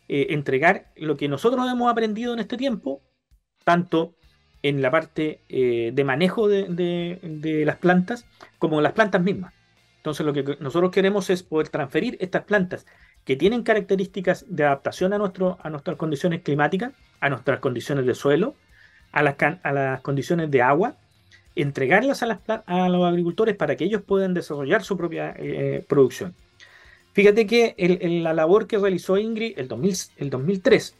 entregar 0.08 0.90
lo 0.96 1.16
que 1.16 1.28
nosotros 1.28 1.70
hemos 1.70 1.90
aprendido 1.90 2.32
en 2.32 2.40
este 2.40 2.56
tiempo, 2.56 3.02
tanto 3.64 4.14
en 4.64 4.80
la 4.80 4.90
parte 4.90 5.40
eh, 5.50 5.90
de 5.92 6.04
manejo 6.04 6.48
de, 6.48 7.62
las 7.66 7.76
plantas 7.76 8.24
como 8.58 8.80
las 8.80 8.92
plantas 8.92 9.22
mismas. 9.22 9.52
Entonces 9.98 10.24
lo 10.24 10.32
que 10.32 10.56
nosotros 10.58 10.90
queremos 10.90 11.28
es 11.28 11.42
poder 11.42 11.68
transferir 11.68 12.16
estas 12.18 12.44
plantas 12.44 12.86
que 13.26 13.36
tienen 13.36 13.62
características 13.62 14.46
de 14.48 14.64
adaptación 14.64 15.12
a, 15.12 15.18
nuestro, 15.18 15.58
a 15.62 15.68
nuestras 15.68 15.98
condiciones 15.98 16.40
climáticas, 16.40 16.92
a 17.20 17.28
nuestras 17.28 17.60
condiciones 17.60 18.06
de 18.06 18.14
suelo, 18.14 18.54
a 19.12 19.22
las, 19.22 19.36
a 19.38 19.72
las 19.72 20.00
condiciones 20.00 20.50
de 20.50 20.62
agua, 20.62 20.96
entregarlas 21.56 22.22
a, 22.22 22.40
a, 22.66 22.88
los 22.88 23.04
agricultores 23.04 23.56
para 23.56 23.76
que 23.76 23.84
ellos 23.84 24.00
puedan 24.00 24.32
desarrollar 24.32 24.82
su 24.82 24.96
propia 24.96 25.34
eh, 25.36 25.84
producción. 25.86 26.34
Fíjate 27.12 27.46
que 27.46 27.74
la 28.22 28.32
labor 28.32 28.66
que 28.66 28.78
realizó 28.78 29.18
Ingrid 29.18 29.58
el, 29.58 29.68
2000, 29.68 29.94
el 30.16 30.30
2003 30.30 30.96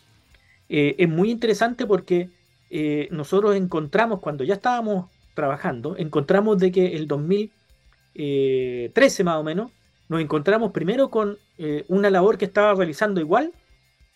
eh, 0.69 0.97
es 0.99 1.09
muy 1.09 1.31
interesante 1.31 1.87
porque 1.87 2.29
eh, 2.77 3.07
nosotros 3.13 3.55
encontramos, 3.55 4.19
cuando 4.19 4.43
ya 4.43 4.55
estábamos 4.55 5.09
trabajando, 5.35 5.97
encontramos 5.97 6.59
de 6.59 6.73
que 6.73 6.97
el 6.97 7.07
2013 7.07 9.23
más 9.23 9.37
o 9.37 9.45
menos, 9.45 9.71
nos 10.09 10.21
encontramos 10.21 10.73
primero 10.73 11.09
con 11.09 11.39
eh, 11.57 11.85
una 11.87 12.11
labor 12.11 12.37
que 12.37 12.47
estaba 12.47 12.75
realizando 12.75 13.21
igual 13.21 13.53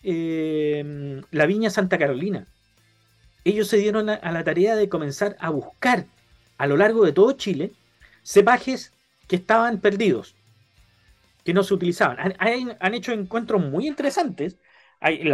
eh, 0.03 1.21
la 1.31 1.45
Viña 1.45 1.69
Santa 1.69 1.97
Carolina. 1.97 2.47
Ellos 3.45 3.69
se 3.69 3.77
dieron 3.77 4.09
a, 4.09 4.29
la 4.29 4.43
tarea 4.43 4.75
de 4.75 4.89
comenzar 4.89 5.37
a 5.39 5.51
buscar 5.51 6.07
a 6.57 6.67
lo 6.67 6.75
largo 6.75 7.05
de 7.05 7.13
todo 7.13 7.31
Chile 7.31 7.71
cepajes 8.23 8.91
que 9.29 9.37
estaban 9.37 9.79
perdidos, 9.79 10.35
que 11.45 11.53
no 11.53 11.63
se 11.63 11.73
utilizaban. 11.73 12.35
han 12.37 12.93
hecho 12.93 13.13
encuentros 13.13 13.65
muy 13.65 13.87
interesantes 13.87 14.57
hay, 14.99 15.31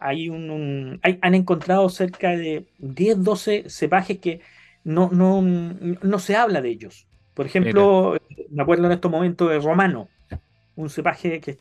hay 0.00 0.28
un, 0.28 1.00
han 1.02 1.34
encontrado 1.34 1.88
cerca 1.88 2.30
de 2.30 2.66
10, 2.78 3.24
12 3.24 3.64
cepajes 3.68 4.18
que 4.18 4.40
no, 4.84 5.10
no, 5.12 5.42
no 5.42 6.18
se 6.18 6.36
habla 6.36 6.60
de 6.60 6.70
ellos. 6.70 7.06
Por 7.34 7.46
ejemplo, 7.46 8.16
me 8.50 8.62
acuerdo 8.62 8.86
en 8.86 8.92
estos 8.92 9.10
momentos 9.10 9.50
de 9.50 9.58
Romano, 9.58 10.08
un 10.76 10.90
cepaje 10.90 11.40
que, 11.40 11.58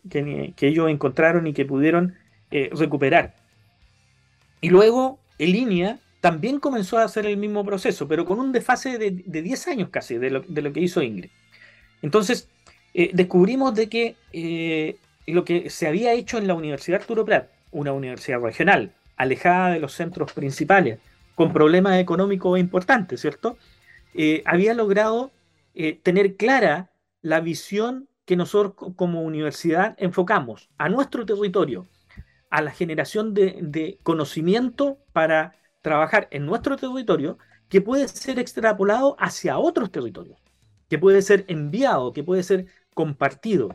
que, 0.55 0.67
ellos 0.67 0.89
encontraron 0.89 1.47
y 1.47 1.53
que 1.53 1.65
pudieron 1.65 2.15
eh, 2.51 2.69
recuperar. 2.73 3.35
Y 4.59 4.69
luego, 4.69 5.19
en 5.39 5.51
línea, 5.51 5.99
también 6.19 6.59
comenzó 6.59 6.99
a 6.99 7.03
hacer 7.03 7.25
el 7.25 7.37
mismo 7.37 7.65
proceso, 7.65 8.07
pero 8.07 8.25
con 8.25 8.39
un 8.39 8.51
desfase 8.51 8.97
de, 8.97 9.23
de 9.25 9.41
10 9.41 9.67
años 9.69 9.89
casi 9.89 10.17
de 10.17 10.29
lo, 10.29 10.41
de 10.41 10.61
lo, 10.61 10.71
que 10.71 10.81
hizo 10.81 11.01
Ingrid. 11.01 11.31
Entonces, 12.01 12.47
eh, 12.93 13.11
descubrimos 13.13 13.73
de 13.73 13.89
que 13.89 14.15
eh, 14.33 14.97
lo 15.27 15.45
que 15.45 15.69
se 15.69 15.87
había 15.87 16.13
hecho 16.13 16.37
en 16.37 16.47
la 16.47 16.53
Universidad 16.53 17.01
Arturo 17.01 17.25
Prat, 17.25 17.49
una 17.71 17.93
universidad 17.93 18.39
regional, 18.39 18.93
alejada 19.15 19.71
de 19.71 19.79
los 19.79 19.93
centros 19.93 20.33
principales, 20.33 20.99
con 21.35 21.53
problemas 21.53 21.99
económicos 21.99 22.59
importantes, 22.59 23.21
¿cierto? 23.21 23.57
Eh, 24.13 24.43
había 24.45 24.73
logrado 24.73 25.31
eh, 25.73 25.99
tener 26.01 26.35
clara 26.35 26.91
la 27.21 27.39
visión 27.39 28.09
que 28.25 28.35
nosotros 28.35 28.93
como 28.95 29.23
universidad 29.23 29.95
enfocamos 29.97 30.69
a 30.77 30.89
nuestro 30.89 31.25
territorio, 31.25 31.87
a 32.49 32.61
la 32.61 32.71
generación 32.71 33.33
de, 33.33 33.57
de 33.61 33.99
conocimiento 34.03 34.97
para 35.13 35.55
trabajar 35.81 36.27
en 36.31 36.45
nuestro 36.45 36.75
territorio 36.77 37.37
que 37.69 37.81
puede 37.81 38.07
ser 38.07 38.37
extrapolado 38.37 39.15
hacia 39.19 39.57
otros 39.57 39.91
territorios, 39.91 40.37
que 40.89 40.99
puede 40.99 41.21
ser 41.21 41.45
enviado, 41.47 42.11
que 42.11 42.23
puede 42.23 42.43
ser 42.43 42.65
compartido. 42.93 43.69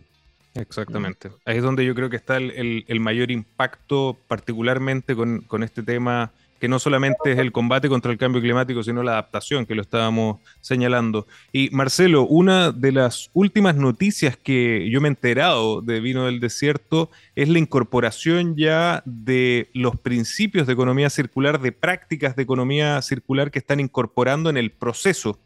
Exactamente. 0.60 1.30
Ahí 1.44 1.58
es 1.58 1.62
donde 1.62 1.84
yo 1.84 1.94
creo 1.94 2.10
que 2.10 2.16
está 2.16 2.36
el, 2.36 3.00
mayor 3.00 3.30
impacto, 3.30 4.16
particularmente 4.28 5.14
con, 5.14 5.62
este 5.62 5.82
tema 5.82 6.32
que 6.58 6.68
no 6.68 6.78
solamente 6.78 7.32
es 7.32 7.38
el 7.38 7.52
combate 7.52 7.86
contra 7.88 8.10
el 8.10 8.16
cambio 8.16 8.40
climático, 8.40 8.82
sino 8.82 9.02
la 9.02 9.12
adaptación, 9.12 9.66
que 9.66 9.74
lo 9.74 9.82
estábamos 9.82 10.40
señalando. 10.62 11.26
Y 11.52 11.68
Marcelo, 11.70 12.26
una 12.26 12.72
de 12.72 12.92
las 12.92 13.30
últimas 13.34 13.76
noticias 13.76 14.38
que 14.38 14.88
yo 14.90 15.02
me 15.02 15.08
he 15.08 15.10
enterado 15.10 15.82
de 15.82 16.00
Vino 16.00 16.24
del 16.24 16.40
Desierto 16.40 17.10
es 17.34 17.50
la 17.50 17.58
incorporación 17.58 18.56
ya 18.56 19.02
de 19.04 19.68
los 19.74 20.00
principios 20.00 20.66
de 20.66 20.72
economía 20.72 21.10
circular, 21.10 21.60
de 21.60 21.72
prácticas 21.72 22.36
de 22.36 22.44
economía 22.44 23.02
circular 23.02 23.50
que 23.50 23.58
están 23.58 23.78
incorporando 23.78 24.48
en 24.48 24.56
el 24.56 24.70
proceso 24.70 25.38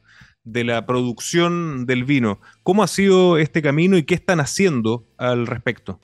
de 0.44 0.64
la 0.64 0.86
producción 0.86 1.86
del 1.86 2.04
vino. 2.04 2.40
¿Cómo 2.62 2.82
ha 2.82 2.88
sido 2.88 3.38
este 3.38 3.62
camino 3.62 3.96
y 3.96 4.04
qué 4.04 4.14
están 4.14 4.40
haciendo 4.40 5.04
al 5.16 5.46
respecto? 5.46 6.00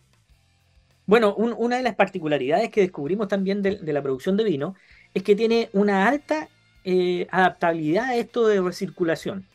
Bueno, 1.07 1.35
una 1.37 1.77
de 1.77 1.83
las 1.83 1.95
particularidades 1.95 2.71
que 2.71 2.81
descubrimos 2.81 3.29
también 3.29 3.63
de, 3.63 3.81
la 3.81 4.03
producción 4.03 4.37
de 4.37 4.45
vino 4.45 4.75
es 5.15 5.23
que 5.23 5.37
tiene 5.37 5.71
una 5.73 6.09
alta 6.09 6.49
eh, 6.85 7.29
adaptabilidad 7.31 8.07
a 8.07 8.17
esto 8.17 8.47
de 8.47 8.61
recirculación. 8.61 9.47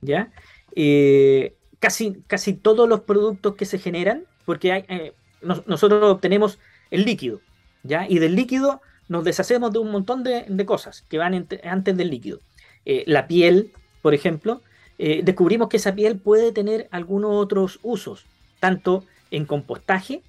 ¿ya? 0.00 0.30
Eh, 0.76 1.56
casi, 1.80 2.22
casi 2.28 2.54
todos 2.54 2.88
los 2.88 3.00
productos 3.00 3.56
que 3.56 3.64
se 3.64 3.78
generan, 3.78 4.24
porque 4.44 4.84
eh, 4.88 5.12
nosotros 5.42 6.04
obtenemos 6.04 6.60
el 6.92 7.04
líquido, 7.04 7.40
¿ya? 7.82 8.06
y 8.08 8.20
del 8.20 8.36
líquido 8.36 8.80
nos 9.08 9.24
deshacemos 9.24 9.72
de 9.72 9.80
un 9.80 9.90
montón 9.90 10.22
de, 10.22 10.64
cosas 10.64 11.02
que 11.08 11.18
van 11.18 11.48
antes 11.64 11.96
del 11.96 12.10
líquido. 12.10 12.40
la 12.84 13.26
piel, 13.26 13.72
por 14.02 14.14
ejemplo, 14.14 14.60
descubrimos 14.98 15.68
que 15.68 15.78
esa 15.78 15.94
piel 15.94 16.18
puede 16.18 16.52
tener 16.52 16.86
algunos 16.92 17.32
otros 17.32 17.80
usos, 17.82 18.26
tanto 18.60 19.04
en 19.32 19.46
compostaje, 19.46 20.22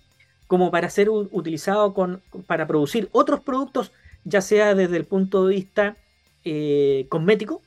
como 0.48 0.70
para 0.70 0.90
ser 0.90 1.10
utilizado 1.10 1.96
con, 1.96 2.22
para 2.46 2.68
producir 2.68 3.10
otros 3.12 3.40
productos, 3.40 3.92
ya 4.24 4.40
sea 4.40 4.76
desde 4.76 4.98
el 4.98 5.06
punto 5.06 5.48
de 5.48 5.56
vista 5.56 5.98
eh, 6.46 7.08
cosmético, 7.10 7.62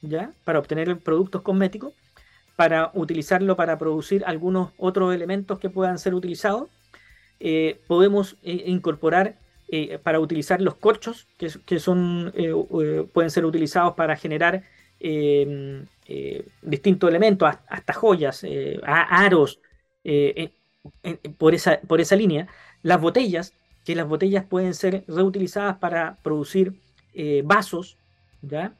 ¿ya? 0.00 0.32
para 0.44 0.58
obtener 0.58 0.96
productos 0.98 1.42
cosméticos, 1.42 1.92
para 2.54 2.92
utilizarlo 2.94 3.56
para 3.56 3.78
producir 3.78 4.22
algunos 4.26 4.70
otros 4.76 5.14
elementos 5.14 5.58
que 5.58 5.70
puedan 5.70 5.98
ser 5.98 6.14
utilizados. 6.14 6.68
Eh, 7.40 7.80
podemos 7.88 8.36
eh, 8.42 8.62
incorporar 8.66 9.38
para 10.02 10.20
utilizar 10.20 10.60
los 10.60 10.74
corchos, 10.74 11.26
que, 11.38 11.78
son, 11.80 12.30
pueden 13.14 13.30
ser 13.30 13.46
utilizados 13.46 13.94
para 13.94 14.16
generar 14.16 14.64
distintos 16.62 17.10
elementos, 17.10 17.52
hasta 17.68 17.92
joyas, 17.92 18.44
aros, 18.84 19.60
por, 21.38 21.54
esa, 21.54 21.80
por 21.80 22.00
esa 22.00 22.16
línea, 22.16 22.46
las 22.82 23.00
botellas, 23.00 23.54
que 23.84 23.94
las 23.94 24.06
botellas 24.06 24.44
pueden 24.44 24.74
ser 24.74 25.04
reutilizadas 25.08 25.78
para 25.78 26.16
producir 26.22 26.74
eh, 27.14 27.42
vasos, 27.44 27.98
¿ya? 28.42 28.74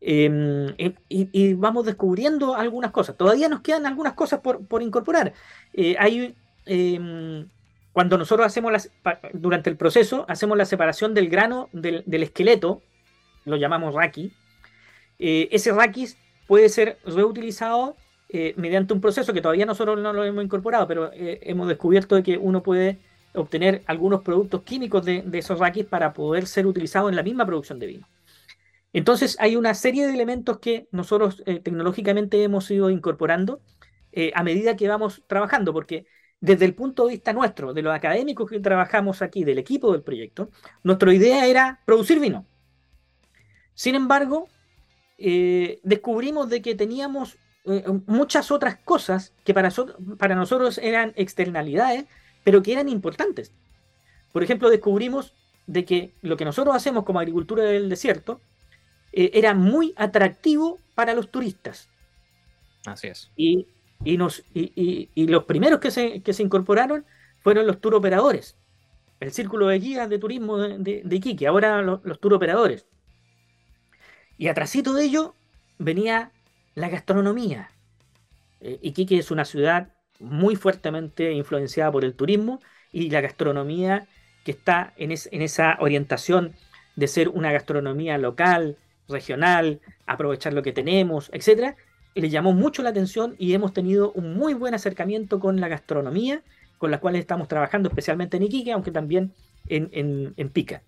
Em, 0.00 0.74
y, 1.08 1.54
vamos 1.54 1.84
descubriendo 1.84 2.54
algunas 2.54 2.92
cosas. 2.92 3.16
Todavía 3.16 3.48
nos 3.48 3.60
quedan 3.60 3.84
algunas 3.84 4.12
cosas 4.12 4.40
por, 4.40 4.82
incorporar. 4.82 5.32
Eh, 5.72 5.96
hay, 5.98 6.36
em, 6.66 7.48
cuando 7.92 8.16
nosotros 8.16 8.46
hacemos 8.46 8.70
las, 8.70 8.90
durante 9.32 9.70
el 9.70 9.76
proceso, 9.76 10.24
hacemos 10.28 10.56
la 10.56 10.64
separación 10.66 11.14
del 11.14 11.28
grano 11.28 11.68
del, 11.72 12.04
esqueleto, 12.22 12.80
lo 13.44 13.56
llamamos 13.56 13.94
raki. 13.94 14.32
Eh, 15.18 15.48
ese 15.50 15.72
raquis 15.72 16.16
puede 16.46 16.68
ser 16.68 16.98
reutilizado 17.04 17.96
eh, 18.28 18.54
mediante 18.56 18.92
un 18.92 19.00
proceso 19.00 19.32
que 19.32 19.40
todavía 19.40 19.66
nosotros 19.66 19.98
no 19.98 20.12
lo 20.12 20.24
hemos 20.24 20.44
incorporado, 20.44 20.86
pero 20.86 21.12
eh, 21.12 21.40
hemos 21.42 21.68
descubierto 21.68 22.14
de 22.14 22.22
que 22.22 22.38
uno 22.38 22.62
puede 22.62 22.98
obtener 23.34 23.82
algunos 23.86 24.22
productos 24.22 24.62
químicos 24.62 25.04
de, 25.04 25.24
esos 25.32 25.58
raquis 25.58 25.84
para 25.84 26.12
poder 26.12 26.46
ser 26.46 26.66
utilizados 26.66 27.10
en 27.10 27.16
la 27.16 27.22
misma 27.22 27.46
producción 27.46 27.78
de 27.78 27.86
vino. 27.86 28.08
Entonces 28.92 29.36
hay 29.38 29.56
una 29.56 29.74
serie 29.74 30.06
de 30.06 30.14
elementos 30.14 30.58
que 30.58 30.88
nosotros 30.92 31.42
tecnológicamente 31.44 32.42
hemos 32.42 32.70
ido 32.70 32.88
incorporando 32.90 33.60
a 34.34 34.42
medida 34.42 34.76
que 34.76 34.88
vamos 34.88 35.22
trabajando, 35.28 35.72
porque 35.74 36.06
desde 36.40 36.64
el 36.64 36.74
punto 36.74 37.04
de 37.06 37.14
vista 37.14 37.32
nuestro, 37.32 37.74
de 37.74 37.82
los 37.82 37.94
académicos 37.94 38.50
que 38.50 38.60
trabajamos 38.60 39.22
aquí, 39.22 39.44
del 39.44 39.58
equipo 39.58 39.92
del 39.92 40.02
proyecto, 40.02 40.50
nuestra 40.82 41.12
idea 41.12 41.46
era 41.46 41.80
producir 41.84 42.18
vino. 42.18 42.46
Sin 43.74 43.94
embargo, 43.94 44.48
descubrimos 45.18 46.48
de 46.48 46.62
que 46.62 46.74
teníamos 46.74 47.38
eh, 47.70 47.84
muchas 48.06 48.50
otras 48.50 48.76
cosas 48.76 49.34
que 49.44 49.52
para, 49.52 49.70
para 50.16 50.34
nosotros 50.34 50.78
eran 50.78 51.12
externalidades, 51.16 52.06
pero 52.42 52.62
que 52.62 52.72
eran 52.72 52.88
importantes. 52.88 53.52
Por 54.32 54.42
ejemplo, 54.42 54.70
descubrimos 54.70 55.34
de 55.66 55.84
que 55.84 56.14
lo 56.22 56.38
que 56.38 56.46
nosotros 56.46 56.74
hacemos 56.74 57.04
como 57.04 57.20
agricultura 57.20 57.64
del 57.64 57.90
desierto 57.90 58.40
eh, 59.12 59.32
era 59.34 59.52
muy 59.52 59.92
atractivo 59.96 60.78
para 60.94 61.12
los 61.12 61.30
turistas. 61.30 61.90
Así 62.86 63.08
es. 63.08 63.30
Y, 63.36 63.66
nos, 64.16 64.44
y, 64.54 65.10
los 65.26 65.44
primeros 65.44 65.80
que 65.80 65.90
se, 65.90 66.22
que 66.22 66.32
se, 66.32 66.42
incorporaron 66.42 67.04
fueron 67.40 67.66
los 67.66 67.80
turoperadores. 67.80 68.56
El 69.20 69.32
círculo 69.32 69.66
de 69.66 69.78
guías 69.78 70.08
de 70.08 70.18
turismo 70.18 70.56
de, 70.56 71.02
de, 71.04 71.16
Iquique, 71.16 71.46
ahora 71.46 71.82
los, 71.82 72.02
los 72.04 72.18
turoperadores. 72.18 72.86
Y 74.38 74.48
atrásito 74.48 74.94
de 74.94 75.04
ello 75.04 75.34
venía 75.78 76.30
la 76.74 76.88
gastronomía. 76.88 77.70
Eh, 78.60 78.78
Iquique 78.82 79.18
es 79.18 79.30
una 79.30 79.44
ciudad 79.44 79.92
muy 80.20 80.56
fuertemente 80.56 81.32
influenciada 81.32 81.92
por 81.92 82.04
el 82.04 82.14
turismo 82.14 82.60
y 82.92 83.10
la 83.10 83.20
gastronomía 83.20 84.06
que 84.44 84.52
está 84.52 84.94
en, 84.96 85.12
esa 85.12 85.76
orientación 85.80 86.54
de 86.96 87.06
ser 87.06 87.28
una 87.28 87.52
gastronomía 87.52 88.16
local, 88.16 88.76
regional, 89.08 89.80
aprovechar 90.06 90.52
lo 90.52 90.62
que 90.62 90.72
tenemos, 90.72 91.30
etc., 91.32 91.76
le 92.14 92.30
llamó 92.30 92.52
mucho 92.52 92.82
la 92.82 92.90
atención 92.90 93.36
y 93.38 93.54
hemos 93.54 93.72
tenido 93.72 94.10
un 94.12 94.34
muy 94.34 94.54
buen 94.54 94.74
acercamiento 94.74 95.38
con 95.38 95.60
la 95.60 95.68
gastronomía, 95.68 96.42
con 96.78 96.90
la 96.90 96.98
cual 96.98 97.14
estamos 97.14 97.46
trabajando 97.46 97.88
especialmente 97.88 98.36
en 98.36 98.44
Iquique, 98.44 98.72
aunque 98.72 98.90
también 98.90 99.32
en, 99.68 100.50
Pica. 100.52 100.82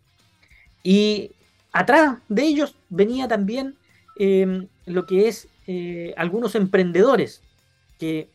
Y 0.83 1.33
atrás 1.73 2.19
de 2.29 2.43
ellos 2.43 2.77
venía 2.89 3.29
también 3.29 3.77
em, 4.17 4.69
lo 4.87 5.07
que 5.07 5.29
es 5.29 5.49
eh, 5.67 6.15
algunos 6.17 6.55
emprendedores 6.55 7.43
que, 7.99 8.31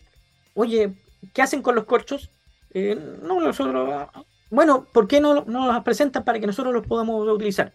oye, 0.54 0.94
¿qué 1.34 1.42
hacen 1.42 1.62
con 1.62 1.76
los 1.76 1.86
corchos? 1.86 2.30
Eh, 2.74 2.96
no, 3.22 3.40
nosotros, 3.40 4.08
bueno, 4.50 4.86
¿por 4.94 5.08
qué 5.08 5.20
no, 5.22 5.44
no 5.46 5.72
los 5.72 5.84
presentan 5.84 6.24
para 6.24 6.40
que 6.40 6.48
nosotros 6.48 6.74
los 6.74 6.86
podamos 6.88 7.28
utilizar? 7.28 7.74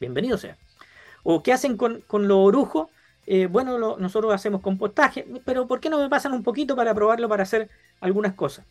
Bienvenido 0.00 0.38
sea. 0.38 0.58
¿O 1.22 1.42
qué 1.42 1.52
hacen 1.52 1.76
con, 1.76 2.02
con 2.02 2.28
los 2.28 2.38
orujos? 2.38 2.88
Eh, 3.26 3.46
bueno, 3.46 3.96
nosotros 3.98 4.32
hacemos 4.34 4.60
compostaje, 4.60 5.26
pero 5.44 5.66
¿por 5.66 5.80
qué 5.80 5.88
no 5.88 5.98
me 5.98 6.10
pasan 6.10 6.32
un 6.32 6.42
poquito 6.42 6.76
para 6.76 6.94
probarlo 6.94 7.28
para 7.28 7.42
hacer 7.44 7.70
algunas 8.00 8.34
cosas? 8.34 8.66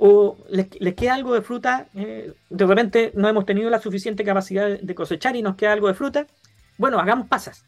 O 0.00 0.36
les, 0.48 0.68
queda 0.94 1.14
algo 1.14 1.34
de 1.34 1.42
fruta, 1.42 1.88
de 1.92 2.66
repente 2.66 3.10
no 3.16 3.28
hemos 3.28 3.44
tenido 3.44 3.68
la 3.68 3.80
suficiente 3.80 4.22
capacidad 4.22 4.78
de 4.78 4.94
cosechar 4.94 5.34
y 5.34 5.42
nos 5.42 5.56
queda 5.56 5.72
algo 5.72 5.88
de 5.88 5.94
fruta. 5.94 6.26
Bueno, 6.78 7.00
hagamos 7.00 7.26
pasas. 7.26 7.64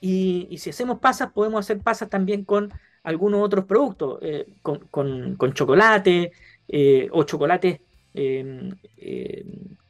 Y, 0.00 0.56
si 0.58 0.70
hacemos 0.70 0.98
pasas, 0.98 1.32
podemos 1.32 1.60
hacer 1.60 1.80
pasas 1.80 2.08
también 2.08 2.44
con 2.44 2.70
algunos 3.02 3.42
otros 3.42 3.64
productos, 3.64 4.18
eh, 4.22 4.46
con, 4.62 5.54
chocolate 5.54 6.32
eh, 6.68 7.08
o 7.10 7.22
chocolate 7.22 7.80
em, 8.12 8.70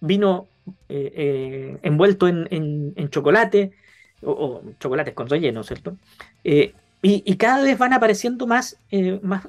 vino 0.01 0.47
eh, 0.89 1.79
envuelto 1.83 2.29
en, 2.29 3.11
chocolate 3.11 3.73
o, 4.23 4.63
chocolates 4.79 5.15
con 5.15 5.29
relleno, 5.29 5.63
¿cierto? 5.65 5.97
Y, 7.01 7.37
cada 7.37 7.63
vez 7.63 7.79
van 7.79 7.93
apareciendo 7.93 8.47
más, 8.47 8.77
más 9.23 9.47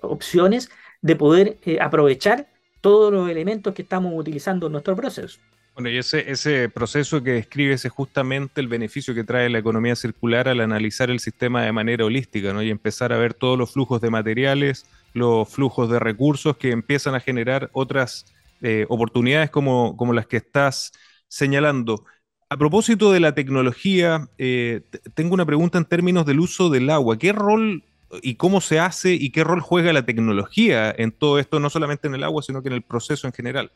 opciones 0.00 0.70
de 1.02 1.16
poder 1.16 1.58
aprovechar 1.80 2.48
todos 2.80 3.12
los 3.12 3.28
elementos 3.28 3.74
que 3.74 3.82
estamos 3.82 4.12
utilizando 4.16 4.66
en 4.66 4.72
nuestro 4.72 4.96
proceso. 4.96 5.38
Bueno, 5.74 5.88
y 5.88 5.96
ese, 5.96 6.30
ese 6.30 6.68
proceso 6.68 7.22
que 7.22 7.32
describes 7.32 7.86
es 7.86 7.92
justamente 7.92 8.60
el 8.60 8.68
beneficio 8.68 9.14
que 9.14 9.24
trae 9.24 9.48
la 9.48 9.58
economía 9.58 9.96
circular 9.96 10.46
al 10.46 10.60
analizar 10.60 11.10
el 11.10 11.18
sistema 11.18 11.62
de 11.62 11.72
manera 11.72 12.04
holística, 12.04 12.52
¿no? 12.52 12.62
Y 12.62 12.68
empezar 12.68 13.10
a 13.12 13.16
ver 13.16 13.32
todos 13.32 13.56
los 13.56 13.72
flujos 13.72 14.02
de 14.02 14.10
materiales, 14.10 14.84
los 15.14 15.48
flujos 15.48 15.88
de 15.90 15.98
recursos 15.98 16.58
que 16.58 16.72
empiezan 16.72 17.14
a 17.14 17.20
generar 17.20 17.70
otras 17.72 18.26
eh, 18.60 18.84
oportunidades 18.90 19.48
como, 19.48 19.96
como 19.96 20.12
las 20.12 20.26
que 20.26 20.36
estás 20.38 20.92
señalando. 21.28 22.04
A 22.52 22.56
propósito 22.58 23.12
de 23.12 23.20
la 23.20 23.34
tecnología, 23.34 24.28
eh, 24.36 24.82
tengo 25.14 25.32
una 25.32 25.46
pregunta 25.46 25.78
en 25.78 25.86
términos 25.86 26.26
del 26.26 26.38
uso 26.38 26.68
del 26.68 26.90
agua. 26.90 27.18
¿Qué 27.18 27.32
rol 27.32 27.82
y 28.20 28.34
cómo 28.34 28.60
se 28.60 28.78
hace 28.78 29.14
y 29.14 29.30
qué 29.30 29.42
rol 29.42 29.60
juega 29.60 29.90
la 29.94 30.04
tecnología 30.04 30.94
en 30.94 31.12
todo 31.12 31.38
esto, 31.38 31.60
no 31.60 31.70
solamente 31.70 32.08
en 32.08 32.14
el 32.14 32.22
agua, 32.22 32.42
sino 32.42 32.60
que 32.60 32.68
en 32.68 32.74
el 32.74 32.82
proceso 32.82 33.26
en 33.26 33.32
general? 33.32 33.72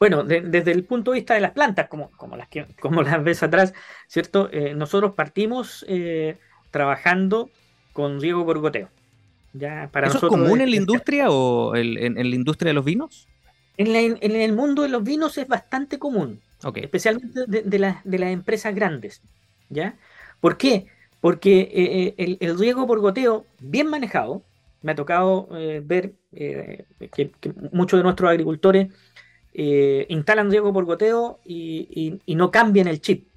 Bueno, 0.00 0.24
desde 0.24 0.72
el 0.72 0.82
punto 0.82 1.12
de 1.12 1.20
vista 1.20 1.34
de 1.34 1.40
las 1.40 1.52
plantas, 1.52 1.86
como, 1.86 2.10
como, 2.16 2.36
las, 2.36 2.48
que, 2.48 2.66
como 2.80 3.00
las 3.00 3.22
ves 3.22 3.44
atrás, 3.44 3.74
¿cierto? 4.08 4.50
Eh, 4.50 4.74
nosotros 4.74 5.12
partimos 5.14 5.86
eh, 5.86 6.38
trabajando 6.72 7.48
con 7.92 8.20
riego 8.20 8.44
por 8.44 8.58
goteo. 8.58 8.88
Ya, 9.52 9.88
para 9.92 10.08
¿Eso 10.08 10.18
es 10.18 10.24
común 10.24 10.60
en 10.60 10.68
la 10.68 10.76
industria 10.78 11.30
o 11.30 11.76
en, 11.76 12.14
la 12.16 12.34
industria 12.34 12.70
de 12.70 12.74
los 12.74 12.84
vinos? 12.84 13.28
En, 13.76 13.94
el 14.20 14.52
mundo 14.52 14.82
de 14.82 14.88
los 14.88 15.04
vinos 15.04 15.38
es 15.38 15.46
bastante 15.46 16.00
común, 16.00 16.40
especialmente 16.74 17.46
de, 17.46 17.78
las 17.78 18.04
empresas 18.04 18.74
grandes. 18.74 19.22
¿ya? 19.68 19.96
¿Por 20.40 20.56
qué? 20.56 20.86
Porque 21.20 21.60
eh, 21.60 22.14
eh, 22.16 22.36
el, 22.40 22.58
riego 22.58 22.86
por 22.86 23.00
goteo, 23.00 23.46
bien 23.60 23.88
manejado, 23.88 24.42
me 24.82 24.92
ha 24.92 24.94
tocado 24.94 25.48
eh, 25.52 25.80
ver 25.84 26.14
que, 26.32 27.32
muchos 27.70 27.98
de 27.98 28.04
nuestros 28.04 28.30
agricultores 28.30 28.88
instalan 29.54 30.50
riego 30.50 30.72
por 30.72 30.84
goteo 30.84 31.38
y, 31.44 32.18
no 32.26 32.50
cambian 32.50 32.88
el 32.88 33.00
chip. 33.00 33.28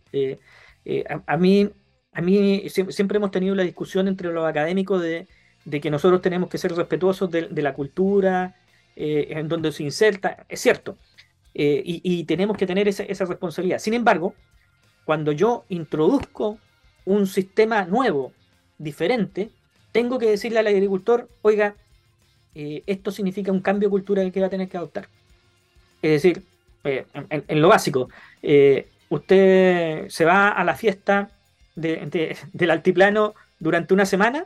A, 1.28 1.38
mí, 1.38 1.70
a 2.14 2.22
mí 2.22 2.64
siempre 2.70 3.18
hemos 3.18 3.32
tenido 3.32 3.54
la 3.54 3.64
discusión 3.64 4.08
entre 4.08 4.32
los 4.32 4.46
académicos 4.46 5.02
de, 5.02 5.28
que 5.82 5.92
nosotros 5.92 6.22
tenemos 6.22 6.50
que 6.50 6.58
ser 6.58 6.74
respetuosos 6.74 7.30
de 7.30 7.62
la 7.62 7.74
cultura, 7.74 8.56
eh, 8.98 9.28
en 9.38 9.50
donde 9.50 9.74
se 9.74 9.84
inserta, 9.84 10.46
es 10.48 10.62
cierto, 10.62 10.98
eh, 11.58 11.82
y, 11.86 12.26
tenemos 12.26 12.58
que 12.58 12.68
tener 12.68 12.90
esa, 12.90 13.06
responsabilidad. 13.06 13.80
Sin 13.80 13.94
embargo, 13.94 14.36
cuando 15.06 15.32
yo 15.32 15.64
introduzco 15.70 16.60
un 17.06 17.28
sistema 17.28 17.86
nuevo, 17.86 18.34
diferente, 18.78 19.52
tengo 19.94 20.20
que 20.20 20.30
decirle 20.30 20.60
al 20.60 20.68
agricultor, 20.68 21.30
oiga, 21.42 21.76
eh, 22.56 22.84
esto 22.88 23.10
significa 23.10 23.54
un 23.54 23.62
cambio 23.62 23.90
cultural 23.90 24.34
que 24.34 24.42
va 24.42 24.48
a 24.48 24.50
tener 24.50 24.68
que 24.68 24.76
adoptar. 24.76 25.08
Es 26.02 26.22
decir, 26.22 26.44
en, 26.84 27.62
lo 27.62 27.70
básico, 27.70 28.10
usted 29.10 30.10
se 30.10 30.26
va 30.26 30.50
a 30.50 30.64
la 30.66 30.76
fiesta 30.76 31.32
del 31.76 32.72
altiplano 32.72 33.34
durante 33.60 33.94
una 33.94 34.06
semana, 34.06 34.46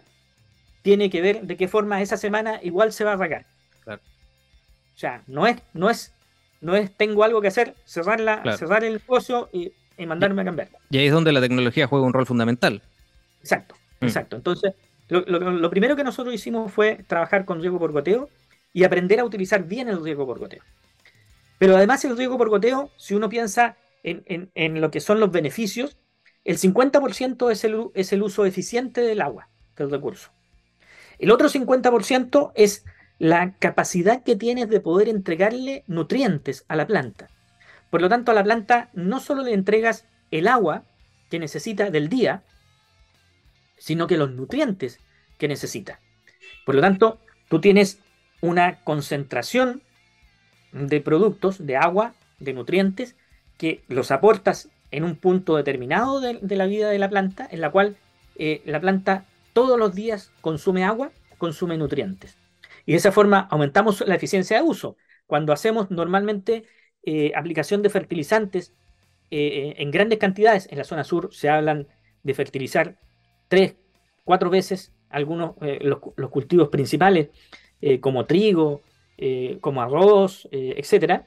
tiene 0.84 1.10
que 1.10 1.22
ver 1.22 1.42
de 1.42 1.58
qué 1.58 1.68
forma 1.68 2.02
esa 2.02 2.18
semana 2.18 2.60
igual 2.62 2.94
se 2.94 3.04
va 3.04 3.12
a 3.12 3.14
arrancar. 3.16 3.46
O 3.88 5.00
sea, 5.00 5.24
no 5.28 5.48
es, 5.48 5.58
no 5.74 5.90
es, 5.90 6.14
no 6.62 6.76
es 6.76 6.96
tengo 6.96 7.24
algo 7.24 7.42
que 7.42 7.48
hacer, 7.48 7.76
cerrar, 7.86 8.20
cerrar 8.58 8.84
el 8.84 8.94
negocio 8.94 9.50
y, 9.52 9.72
mandarme 10.06 10.44
a 10.44 10.46
cambiar. 10.46 10.70
Y 10.90 10.98
ahí 10.98 11.08
es 11.08 11.14
donde 11.14 11.34
la 11.34 11.42
tecnología 11.42 11.86
juega 11.88 12.06
un 12.06 12.14
rol 12.14 12.26
fundamental. 12.26 12.82
Exacto, 13.42 13.76
mm. 14.00 14.06
exacto. 14.06 14.36
Entonces, 14.38 14.74
lo, 15.10 15.70
primero 15.70 15.96
que 15.96 16.04
nosotros 16.04 16.34
hicimos 16.34 16.72
fue 16.72 17.04
trabajar 17.08 17.44
con 17.44 17.62
riego 17.62 17.80
por 17.80 17.92
goteo 17.92 18.30
y 18.72 18.84
aprender 18.84 19.20
a 19.20 19.26
utilizar 19.26 19.64
bien 19.66 19.90
el 19.90 20.04
riego 20.04 20.26
por 20.26 20.40
goteo. 20.40 20.64
Pero 21.58 21.76
además 21.76 22.06
el 22.06 22.16
riego 22.16 22.38
por 22.38 22.50
goteo, 22.50 22.92
si 22.98 23.16
uno 23.16 23.28
piensa 23.28 23.76
en, 24.04 24.82
lo 24.82 24.92
que 24.92 25.02
son 25.02 25.20
los 25.20 25.32
beneficios, 25.32 25.98
el 26.46 26.58
50% 26.58 27.52
es 27.52 27.64
el, 27.66 27.88
es 27.94 28.14
el 28.14 28.24
uso 28.24 28.46
eficiente 28.46 29.02
del 29.02 29.22
agua, 29.22 29.50
del 29.76 29.92
recurso. 29.92 30.32
El 31.18 31.32
otro 31.32 31.50
50% 31.50 32.54
es 32.56 32.86
la 33.20 33.54
capacidad 33.60 34.24
que 34.24 34.38
tienes 34.38 34.70
de 34.70 34.80
poder 34.80 35.10
entregarle 35.10 35.84
nutrientes 35.88 36.66
a 36.70 36.76
la 36.76 36.88
planta. 36.88 37.28
Por 37.90 38.02
lo 38.02 38.10
tanto, 38.10 38.32
a 38.32 38.36
la 38.36 38.44
planta 38.44 38.90
no 38.94 39.20
solo 39.20 39.44
le 39.44 39.54
entregas 39.54 40.06
el 40.32 40.48
agua 40.48 40.84
que 41.30 41.38
necesita 41.38 41.92
del 41.92 42.08
día, 42.08 42.44
sino 43.78 44.08
que 44.08 44.18
los 44.18 44.32
nutrientes 44.32 45.00
que 45.38 45.48
necesita. 45.48 46.00
Por 46.66 46.76
lo 46.76 46.82
tanto, 46.82 47.20
tú 47.50 47.60
tienes 47.60 48.00
una 48.42 48.84
concentración 48.84 49.82
de 50.72 51.02
productos, 51.02 51.66
de 51.66 51.76
agua, 51.76 52.14
de 52.40 52.54
nutrientes, 52.54 53.16
que 53.58 53.84
los 53.90 54.12
aportas 54.12 54.70
en 54.92 55.04
un 55.04 55.16
punto 55.16 55.58
determinado 55.58 56.22
de, 56.22 56.56
la 56.56 56.66
vida 56.66 56.90
de 56.90 57.00
la 57.00 57.10
planta, 57.10 57.48
en 57.52 57.62
la 57.62 57.72
cual 57.72 57.98
eh, 58.38 58.62
la 58.66 58.80
planta 58.80 59.26
todos 59.54 59.78
los 59.78 59.94
días 59.94 60.32
consume 60.42 60.86
agua, 60.86 61.12
consume 61.38 61.78
nutrientes. 61.78 62.38
Y 62.86 62.94
de 62.94 62.98
esa 62.98 63.12
forma 63.12 63.48
aumentamos 63.52 64.02
la 64.08 64.16
eficiencia 64.16 64.58
de 64.58 64.64
uso. 64.64 64.98
Cuando 65.28 65.54
hacemos 65.54 65.92
normalmente 65.92 66.66
eh, 67.04 67.32
aplicación 67.36 67.82
de 67.82 67.90
fertilizantes 67.90 68.74
eh, 69.32 69.76
en 69.78 69.92
grandes 69.92 70.20
cantidades, 70.20 70.68
en 70.72 70.78
la 70.78 70.84
zona 70.84 71.04
sur 71.04 71.34
se 71.34 71.50
hablan 71.50 71.88
de 72.24 72.34
fertilizar 72.34 72.98
tres, 73.48 73.76
cuatro 74.24 74.50
veces 74.50 74.92
algunos 75.10 75.56
eh, 75.62 75.80
los, 75.82 76.00
cultivos 76.30 76.70
principales, 76.70 77.30
como 78.02 78.26
trigo, 78.26 78.82
como 79.62 79.82
arroz, 79.82 80.50
etcétera, 80.52 81.26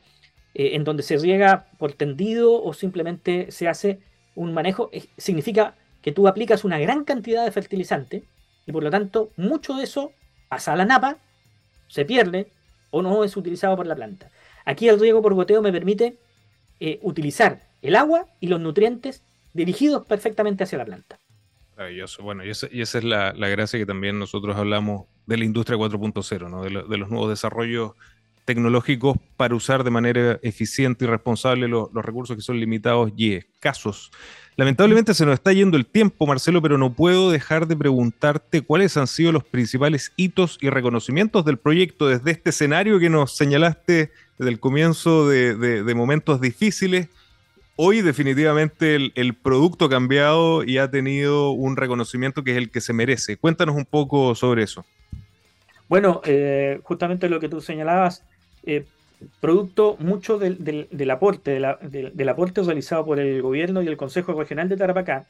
en 0.53 0.85
donde 0.85 1.03
se 1.03 1.17
riega 1.17 1.71
por 1.79 1.95
tendido 1.95 2.63
o 2.63 2.75
simplemente 2.75 3.51
se 3.51 3.69
hace 3.69 4.01
un 4.35 4.53
manejo, 4.53 4.91
significa 5.17 5.77
que 6.03 6.13
tú 6.13 6.29
aplicas 6.29 6.65
una 6.65 6.79
gran 6.79 7.05
cantidad 7.05 7.43
de 7.45 7.53
fertilizante 7.53 8.25
y 8.67 8.73
por 8.73 8.83
lo 8.83 8.91
tanto 8.91 9.31
mucho 9.39 9.75
de 9.75 9.85
eso 9.85 10.13
pasa 10.51 10.75
a 10.75 10.77
la 10.77 10.85
napa 10.85 11.19
se 11.93 12.07
pierde 12.07 12.51
o 12.91 13.03
no 13.03 13.23
es 13.23 13.37
utilizado 13.37 13.77
por 13.77 13.87
la 13.87 13.95
planta. 13.95 14.31
Aquí 14.65 14.89
el 14.89 14.99
riego 14.99 15.21
por 15.21 15.35
goteo 15.35 15.61
me 15.61 15.71
permite 15.71 16.17
eh, 16.81 16.99
utilizar 17.03 17.69
el 17.83 17.97
agua 17.97 18.29
y 18.41 18.47
los 18.47 18.61
nutrientes 18.61 19.23
dirigidos 19.53 20.07
perfectamente 20.07 20.65
hacia 20.65 20.79
la 20.79 20.87
planta. 20.87 21.19
Maravilloso. 21.77 22.23
Bueno, 22.23 22.47
y 22.47 22.49
esa, 22.49 22.67
es 22.71 23.05
la, 23.05 23.33
gracia 23.33 23.79
que 23.79 23.85
también 23.85 24.19
nosotros 24.19 24.57
hablamos 24.57 25.05
de 25.27 25.37
la 25.37 25.45
industria 25.45 25.77
4.0, 25.77 26.49
¿no? 26.49 26.63
de, 26.63 26.71
los 26.71 27.11
nuevos 27.11 27.29
desarrollos 27.29 27.93
tecnológicos 28.47 29.19
para 29.37 29.55
usar 29.55 29.85
de 29.85 29.91
manera 29.91 30.41
eficiente 30.43 31.05
y 31.05 31.09
responsable 31.09 31.69
los 31.69 31.93
recursos 31.93 32.37
que 32.37 32.43
son 32.43 32.59
limitados 32.59 33.13
y 33.19 33.35
escasos. 33.35 34.11
Lamentablemente 34.57 35.15
se 35.15 35.25
nos 35.25 35.35
está 35.35 35.53
yendo 35.53 35.79
el 35.79 35.87
tiempo, 35.87 36.27
Marcelo, 36.27 36.61
pero 36.61 36.77
no 36.77 36.93
puedo 36.93 37.31
dejar 37.31 37.67
de 37.67 37.77
preguntarte 37.77 38.61
cuáles 38.61 38.97
han 38.99 39.07
sido 39.07 39.33
los 39.33 39.45
principales 39.45 40.13
hitos 40.17 40.59
y 40.61 40.69
reconocimientos 40.69 41.47
del 41.47 41.57
proyecto 41.57 42.09
desde 42.09 42.33
este 42.33 42.51
escenario 42.51 42.99
que 42.99 43.09
nos 43.09 43.35
señalaste 43.35 44.11
desde 44.39 44.51
el 44.51 44.61
comienzo 44.61 45.27
de, 45.27 45.95
momentos 45.97 46.41
difíciles. 46.41 47.09
Hoy 47.77 48.03
definitivamente 48.03 48.97
el, 49.15 49.35
producto 49.35 49.87
ha 49.87 49.91
cambiado 49.91 50.65
y 50.65 50.77
ha 50.77 50.91
tenido 50.91 51.53
un 51.53 51.77
reconocimiento 51.77 52.45
que 52.45 52.51
es 52.51 52.59
el 52.59 52.71
que 52.71 52.83
se 52.83 52.93
merece. 52.93 53.39
Cuéntanos 53.39 53.75
un 53.75 53.87
poco 53.87 54.35
sobre 54.35 54.65
eso. 54.65 54.85
Bueno, 55.89 56.21
eh, 56.25 56.79
justamente 56.83 57.31
lo 57.31 57.41
que 57.41 57.49
tú 57.49 57.63
señalabas, 57.63 58.23
eh, 58.65 58.85
producto 59.41 59.97
mucho 59.99 60.39
del, 60.39 61.11
aporte, 61.11 61.61
del, 61.83 62.29
aporte 62.29 62.63
realizado 62.63 63.05
por 63.05 63.19
el 63.19 63.43
gobierno 63.43 63.83
y 63.83 63.89
el 63.89 63.97
Consejo 63.97 64.33
Regional 64.35 64.69
de 64.69 64.77
Tarapacá, 64.77 65.27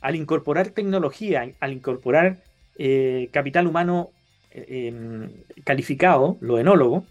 al 0.00 0.16
incorporar 0.16 0.70
tecnología, 0.70 1.52
al 1.60 1.72
incorporar 1.72 2.38
eh, 2.78 3.28
capital 3.32 3.66
humano 3.66 4.10
eh, 4.50 4.88
em, 4.88 5.30
calificado, 5.64 6.38
lo 6.40 6.58
enólogo, 6.58 7.04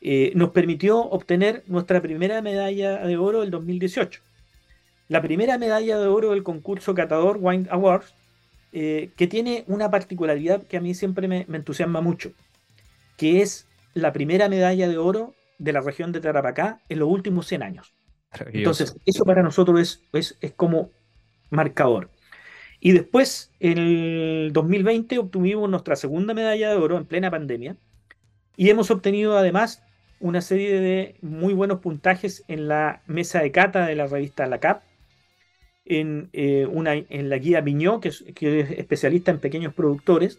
eh, 0.00 0.32
nos 0.34 0.50
permitió 0.50 0.98
obtener 0.98 1.62
nuestra 1.66 2.00
primera 2.00 2.40
medalla 2.42 3.06
de 3.06 3.16
oro 3.16 3.40
del 3.40 3.50
2018. 3.50 4.20
La 5.08 5.20
primera 5.20 5.58
medalla 5.58 5.98
de 5.98 6.06
oro 6.06 6.30
del 6.30 6.42
concurso 6.42 6.94
Catador 6.94 7.38
Wine 7.40 7.66
Awards, 7.70 8.14
que 8.72 9.28
tiene 9.30 9.62
una 9.68 9.88
particularidad 9.88 10.64
que 10.64 10.76
a 10.76 10.80
mí 10.80 10.94
siempre 10.94 11.28
me, 11.28 11.44
me 11.46 11.58
entusiasma 11.58 12.00
mucho, 12.00 12.32
que 13.16 13.40
es 13.40 13.68
la 13.94 14.12
primera 14.12 14.48
medalla 14.48 14.88
de 14.88 14.98
oro 14.98 15.32
de 15.58 15.72
la 15.72 15.80
región 15.80 16.12
de 16.12 16.20
Tarapacá 16.20 16.80
en 16.88 16.98
los 16.98 17.08
últimos 17.08 17.46
100 17.46 17.62
años. 17.62 17.94
Entonces, 18.52 18.96
eso 19.06 19.24
para 19.24 19.42
nosotros 19.42 19.80
es, 19.80 20.02
es, 20.12 20.36
es, 20.40 20.52
como 20.52 20.90
marcador. 21.50 22.10
Y 22.80 22.92
después, 22.92 23.52
en 23.60 23.78
el 23.78 24.50
2020, 24.52 25.18
obtuvimos 25.18 25.70
nuestra 25.70 25.96
segunda 25.96 26.34
medalla 26.34 26.70
de 26.70 26.76
oro 26.76 26.98
en 26.98 27.06
plena 27.06 27.30
pandemia. 27.30 27.76
Y 28.56 28.70
hemos 28.70 28.90
obtenido 28.90 29.38
además 29.38 29.82
una 30.20 30.40
serie 30.40 30.80
de 30.80 31.16
muy 31.22 31.54
buenos 31.54 31.80
puntajes 31.80 32.44
en 32.48 32.68
la 32.68 33.02
mesa 33.06 33.40
de 33.40 33.52
cata 33.52 33.86
de 33.86 33.94
la 33.94 34.06
revista 34.06 34.46
La 34.46 34.58
CAP, 34.58 34.82
en, 35.84 36.30
eh, 36.32 36.66
una, 36.70 36.94
en 36.94 37.28
la 37.28 37.38
guía 37.38 37.60
Viñó, 37.60 38.00
que 38.00 38.08
es, 38.08 38.24
que 38.34 38.60
es 38.60 38.70
especialista 38.72 39.30
en 39.30 39.40
pequeños 39.40 39.74
productores. 39.74 40.38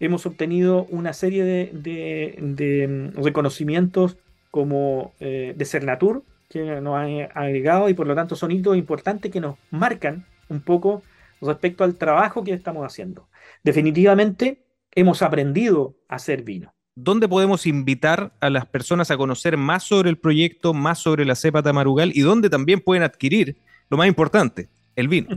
Hemos 0.00 0.26
obtenido 0.26 0.86
una 0.90 1.12
serie 1.12 1.44
de, 1.44 1.70
de, 1.72 2.36
de 2.40 3.12
reconocimientos 3.14 4.16
como 4.54 5.14
eh, 5.18 5.52
de 5.56 5.64
Cernatur, 5.64 6.22
que 6.48 6.80
nos 6.80 6.96
han 6.96 7.28
agregado 7.34 7.88
y 7.88 7.94
por 7.94 8.06
lo 8.06 8.14
tanto 8.14 8.36
son 8.36 8.52
hitos 8.52 8.76
importantes 8.76 9.32
que 9.32 9.40
nos 9.40 9.56
marcan 9.72 10.26
un 10.48 10.60
poco 10.60 11.02
respecto 11.42 11.82
al 11.82 11.96
trabajo 11.96 12.44
que 12.44 12.52
estamos 12.52 12.86
haciendo. 12.86 13.26
Definitivamente 13.64 14.62
hemos 14.92 15.22
aprendido 15.22 15.96
a 16.08 16.14
hacer 16.14 16.44
vino. 16.44 16.72
¿Dónde 16.94 17.26
podemos 17.26 17.66
invitar 17.66 18.32
a 18.38 18.48
las 18.48 18.64
personas 18.64 19.10
a 19.10 19.16
conocer 19.16 19.56
más 19.56 19.82
sobre 19.82 20.08
el 20.08 20.18
proyecto, 20.18 20.72
más 20.72 21.00
sobre 21.00 21.24
la 21.24 21.34
cepa 21.34 21.60
tamarugal 21.60 22.12
y 22.14 22.20
dónde 22.20 22.48
también 22.48 22.78
pueden 22.78 23.02
adquirir 23.02 23.56
lo 23.90 23.96
más 23.96 24.06
importante, 24.06 24.68
el 24.94 25.08
vino? 25.08 25.36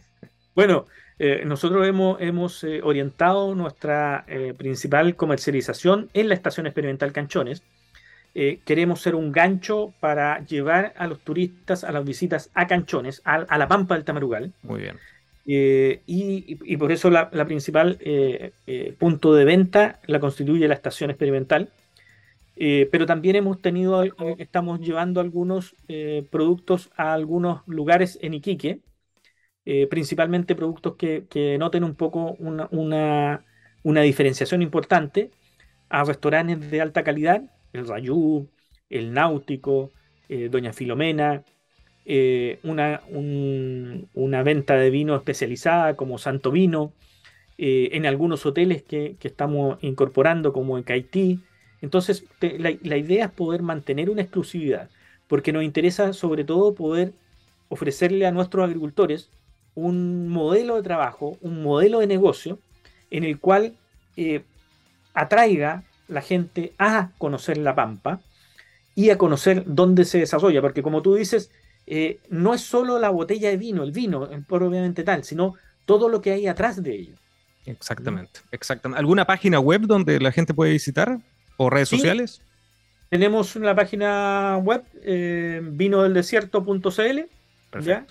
bueno, 0.54 0.86
eh, 1.18 1.42
nosotros 1.44 1.86
hemos, 1.86 2.18
hemos 2.22 2.64
eh, 2.64 2.80
orientado 2.82 3.54
nuestra 3.54 4.24
principal 4.56 5.16
comercialización 5.16 6.08
en 6.14 6.30
la 6.30 6.34
Estación 6.34 6.66
Experimental 6.66 7.12
Canchones, 7.12 7.62
eh, 8.36 8.60
queremos 8.64 9.00
ser 9.00 9.14
un 9.14 9.30
gancho 9.30 9.94
para 10.00 10.44
llevar 10.44 10.92
a 10.96 11.06
los 11.06 11.20
turistas 11.20 11.84
a 11.84 11.92
las 11.92 12.04
visitas 12.04 12.50
a 12.54 12.66
Canchones, 12.66 13.22
a, 13.24 13.56
la 13.56 13.68
Pampa 13.68 13.94
del 13.94 14.04
Tamarugal. 14.04 14.52
Muy 14.62 14.80
bien. 14.80 14.96
Eh, 15.46 16.02
y, 16.06 16.76
por 16.76 16.90
eso 16.90 17.10
la, 17.10 17.30
principal 17.46 17.96
eh, 18.00 18.52
punto 18.98 19.34
de 19.34 19.44
venta 19.44 20.00
la 20.06 20.18
constituye 20.18 20.66
la 20.66 20.74
estación 20.74 21.10
experimental. 21.10 21.70
Pero 22.56 23.04
también 23.04 23.34
hemos 23.34 23.60
tenido, 23.60 24.04
estamos 24.38 24.80
llevando 24.80 25.20
algunos 25.20 25.74
productos 26.30 26.90
a 26.96 27.12
algunos 27.12 27.66
lugares 27.66 28.16
en 28.22 28.34
Iquique, 28.34 28.78
principalmente 29.90 30.54
productos 30.54 30.94
que, 30.94 31.26
que, 31.28 31.58
noten 31.58 31.82
un 31.82 31.96
poco 31.96 32.36
una, 32.38 32.68
una, 32.70 33.44
una, 33.82 34.02
diferenciación 34.02 34.62
importante 34.62 35.32
a 35.88 36.04
restaurantes 36.04 36.70
de 36.70 36.80
alta 36.80 37.02
calidad, 37.02 37.42
el 37.74 37.86
Rayú, 37.86 38.48
el 38.88 39.12
Náutico, 39.12 39.90
Doña 40.50 40.72
Filomena, 40.72 41.44
eh, 42.06 42.58
una, 42.64 43.00
una, 43.08 44.42
venta 44.42 44.76
de 44.76 44.90
vino 44.90 45.16
especializada 45.16 45.96
como 45.96 46.18
Santo 46.18 46.50
Vino, 46.50 46.92
eh, 47.56 47.90
en 47.92 48.04
algunos 48.04 48.44
hoteles 48.44 48.82
que, 48.82 49.16
estamos 49.22 49.78
incorporando 49.80 50.52
como 50.52 50.76
en 50.76 50.84
Caití. 50.84 51.40
Entonces, 51.80 52.24
la, 52.40 52.96
idea 52.96 53.26
es 53.26 53.30
poder 53.30 53.62
mantener 53.62 54.10
una 54.10 54.20
exclusividad, 54.22 54.90
porque 55.28 55.52
nos 55.52 55.64
interesa 55.64 56.12
sobre 56.12 56.44
todo 56.44 56.74
poder 56.74 57.14
ofrecerle 57.70 58.26
a 58.26 58.32
nuestros 58.32 58.64
agricultores 58.64 59.30
un 59.74 60.28
modelo 60.28 60.76
de 60.76 60.82
trabajo, 60.82 61.38
un 61.40 61.62
modelo 61.62 62.00
de 62.00 62.06
negocio 62.06 62.58
en 63.10 63.24
el 63.24 63.38
cual 63.38 63.74
eh, 64.16 64.42
atraiga 65.14 65.84
la 66.08 66.22
gente 66.22 66.72
a 66.78 67.10
conocer 67.18 67.58
la 67.58 67.74
pampa 67.74 68.20
y 68.94 69.10
a 69.10 69.18
conocer 69.18 69.64
dónde 69.66 70.04
se 70.04 70.18
desarrolla, 70.18 70.60
porque 70.60 70.82
como 70.82 71.02
tú 71.02 71.14
dices, 71.14 71.50
eh, 71.86 72.18
no 72.30 72.54
es 72.54 72.60
solo 72.60 72.98
la 72.98 73.10
botella 73.10 73.50
de 73.50 73.56
vino, 73.56 73.82
el 73.82 73.92
vino, 73.92 74.28
obviamente 74.48 75.02
tal, 75.02 75.24
sino 75.24 75.54
todo 75.84 76.08
lo 76.08 76.20
que 76.20 76.32
hay 76.32 76.46
atrás 76.46 76.82
de 76.82 76.94
ello. 76.94 77.14
Exactamente, 77.66 78.40
exactamente. 78.50 79.00
¿Alguna 79.00 79.26
página 79.26 79.58
web 79.58 79.82
donde 79.82 80.20
la 80.20 80.32
gente 80.32 80.54
puede 80.54 80.72
visitar? 80.72 81.18
¿O 81.56 81.70
redes 81.70 81.88
sociales? 81.88 82.42
Tenemos 83.08 83.54
una 83.56 83.74
página 83.74 84.58
web, 84.58 84.82
eh, 85.02 85.60
vinodeldesierto.cl, 85.62 87.20
¿ya? 87.80 88.06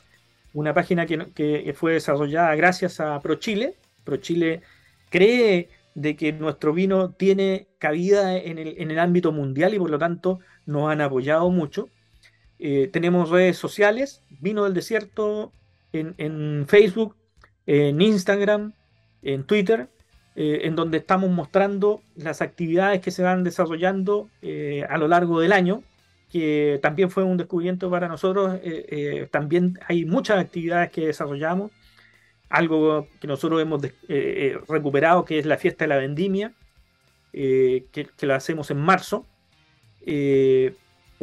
una 0.54 0.74
página 0.74 1.06
que, 1.06 1.76
fue 1.78 1.94
desarrollada 1.94 2.56
gracias 2.56 3.00
a 3.00 3.20
ProChile. 3.20 3.76
ProChile 4.04 4.62
cree 5.10 5.70
de 5.96 6.16
que 6.16 6.34
nuestro 6.34 6.74
vino 6.74 7.12
tiene 7.12 7.68
cabida 7.78 8.38
en 8.38 8.58
el, 8.58 8.76
en 8.78 8.92
el 8.92 9.00
ámbito 9.00 9.32
mundial 9.32 9.74
y 9.74 9.80
por 9.80 9.90
lo 9.90 10.00
tanto 10.00 10.40
nos 10.66 10.92
han 10.92 11.02
apoyado 11.02 11.50
mucho. 11.50 11.90
Eh, 12.60 12.90
tenemos 12.92 13.30
redes 13.30 13.58
sociales, 13.58 14.24
Vino 14.40 14.64
del 14.64 14.74
Desierto 14.74 15.52
en, 15.92 16.66
Facebook, 16.68 17.16
en 17.66 18.02
Instagram, 18.02 18.74
en 19.22 19.44
Twitter, 19.44 19.90
eh, 20.38 20.62
en 20.64 20.76
donde 20.76 21.00
estamos 21.00 21.30
mostrando 21.30 22.02
las 22.16 22.42
actividades 22.42 23.02
que 23.02 23.12
se 23.12 23.22
van 23.22 23.44
desarrollando 23.44 24.30
eh, 24.42 24.86
a 24.90 24.98
lo 24.98 25.10
largo 25.10 25.42
del 25.42 25.52
año, 25.52 25.84
que 26.32 26.80
también 26.82 27.12
fue 27.12 27.24
un 27.24 27.36
descubrimiento 27.36 27.92
para 27.92 28.08
nosotros. 28.08 28.60
también 29.30 29.78
hay 29.88 30.06
muchas 30.06 30.40
actividades 30.40 30.90
que 30.90 31.08
desarrollamos, 31.08 31.72
algo 32.54 33.08
que 33.20 33.28
nosotros 33.28 33.62
hemos 33.62 33.82
recuperado, 34.68 35.26
que 35.26 35.40
es 35.40 35.46
la 35.46 35.58
fiesta 35.58 35.84
de 35.84 35.90
la 35.90 35.98
vendimia, 35.98 36.54
que, 37.32 37.88
que, 37.92 38.26
la 38.26 38.36
hacemos 38.36 38.70
en 38.72 38.78
marzo 38.78 39.26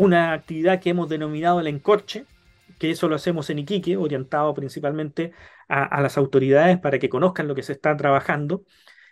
una 0.00 0.32
actividad 0.32 0.80
que 0.80 0.90
hemos 0.90 1.08
denominado 1.08 1.60
el 1.60 1.66
encorche, 1.66 2.24
que 2.78 2.90
eso 2.90 3.08
lo 3.08 3.16
hacemos 3.16 3.50
en 3.50 3.58
Iquique, 3.58 3.98
orientado 3.98 4.54
principalmente 4.54 5.32
a, 5.68 6.00
las 6.00 6.16
autoridades 6.16 6.78
para 6.78 6.98
que 6.98 7.10
conozcan 7.10 7.46
lo 7.46 7.54
que 7.54 7.62
se 7.62 7.72
está 7.74 7.96
trabajando, 7.96 8.64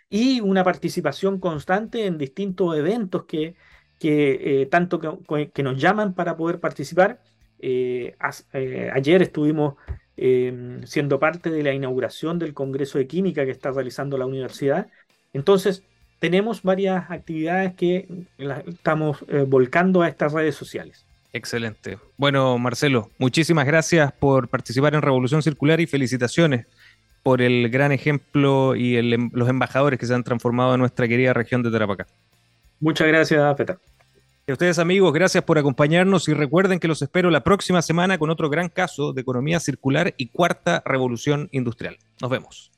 y 0.09 0.41
una 0.41 0.63
participación 0.63 1.39
constante 1.39 2.07
en 2.07 2.17
distintos 2.17 2.75
eventos 2.75 3.25
que, 3.25 3.55
que 3.99 4.61
eh, 4.61 4.65
tanto 4.65 4.99
que, 4.99 5.63
nos 5.63 5.79
llaman 5.79 6.15
para 6.15 6.35
poder 6.35 6.59
participar. 6.59 7.21
Eh, 7.59 8.15
eh, 8.53 8.89
ayer 8.91 9.21
estuvimos 9.21 9.75
siendo 10.85 11.19
parte 11.19 11.49
de 11.49 11.63
la 11.63 11.73
inauguración 11.73 12.39
del 12.39 12.53
Congreso 12.53 12.97
de 12.97 13.07
Química 13.07 13.45
que 13.45 13.51
está 13.51 13.71
realizando 13.71 14.17
la 14.17 14.25
universidad. 14.25 14.87
Entonces, 15.33 15.83
tenemos 16.19 16.63
varias 16.63 17.09
actividades 17.09 17.73
que 17.75 18.07
estamos 18.67 19.23
eh, 19.27 19.45
volcando 19.47 20.01
a 20.01 20.07
estas 20.07 20.33
redes 20.33 20.55
sociales. 20.55 21.05
Excelente. 21.31 21.97
Bueno, 22.17 22.57
Marcelo, 22.57 23.09
muchísimas 23.17 23.65
gracias 23.65 24.11
por 24.11 24.49
participar 24.49 24.95
en 24.95 25.01
Revolución 25.01 25.43
Circular 25.43 25.79
y 25.79 25.85
felicitaciones 25.85 26.65
por 27.23 27.41
el 27.41 27.69
gran 27.69 27.91
ejemplo 27.91 28.75
y 28.75 28.97
em, 28.97 29.29
los 29.33 29.47
embajadores 29.47 29.99
que 29.99 30.05
se 30.05 30.13
han 30.13 30.23
transformado 30.23 30.73
en 30.73 30.79
nuestra 30.79 31.07
querida 31.07 31.33
región 31.33 31.63
de 31.63 31.71
Tarapacá. 31.71 32.07
Muchas 32.79 33.07
gracias, 33.07 33.55
Peter. 33.55 33.77
Y 34.49 34.51
a 34.51 34.53
ustedes 34.53 34.79
amigos, 34.79 35.13
gracias 35.13 35.43
por 35.43 35.59
acompañarnos 35.59 36.27
y 36.27 36.33
recuerden 36.33 36.79
que 36.79 36.87
los 36.87 37.03
espero 37.03 37.29
la 37.29 37.43
próxima 37.43 37.83
semana 37.83 38.17
con 38.17 38.31
otro 38.31 38.49
gran 38.49 38.67
caso 38.67 39.13
de 39.13 39.21
economía 39.21 39.59
circular 39.59 40.15
y 40.17 40.29
cuarta 40.29 40.81
revolución 40.87 41.49
industrial. 41.51 41.99
Nos 42.19 42.31
vemos. 42.31 42.71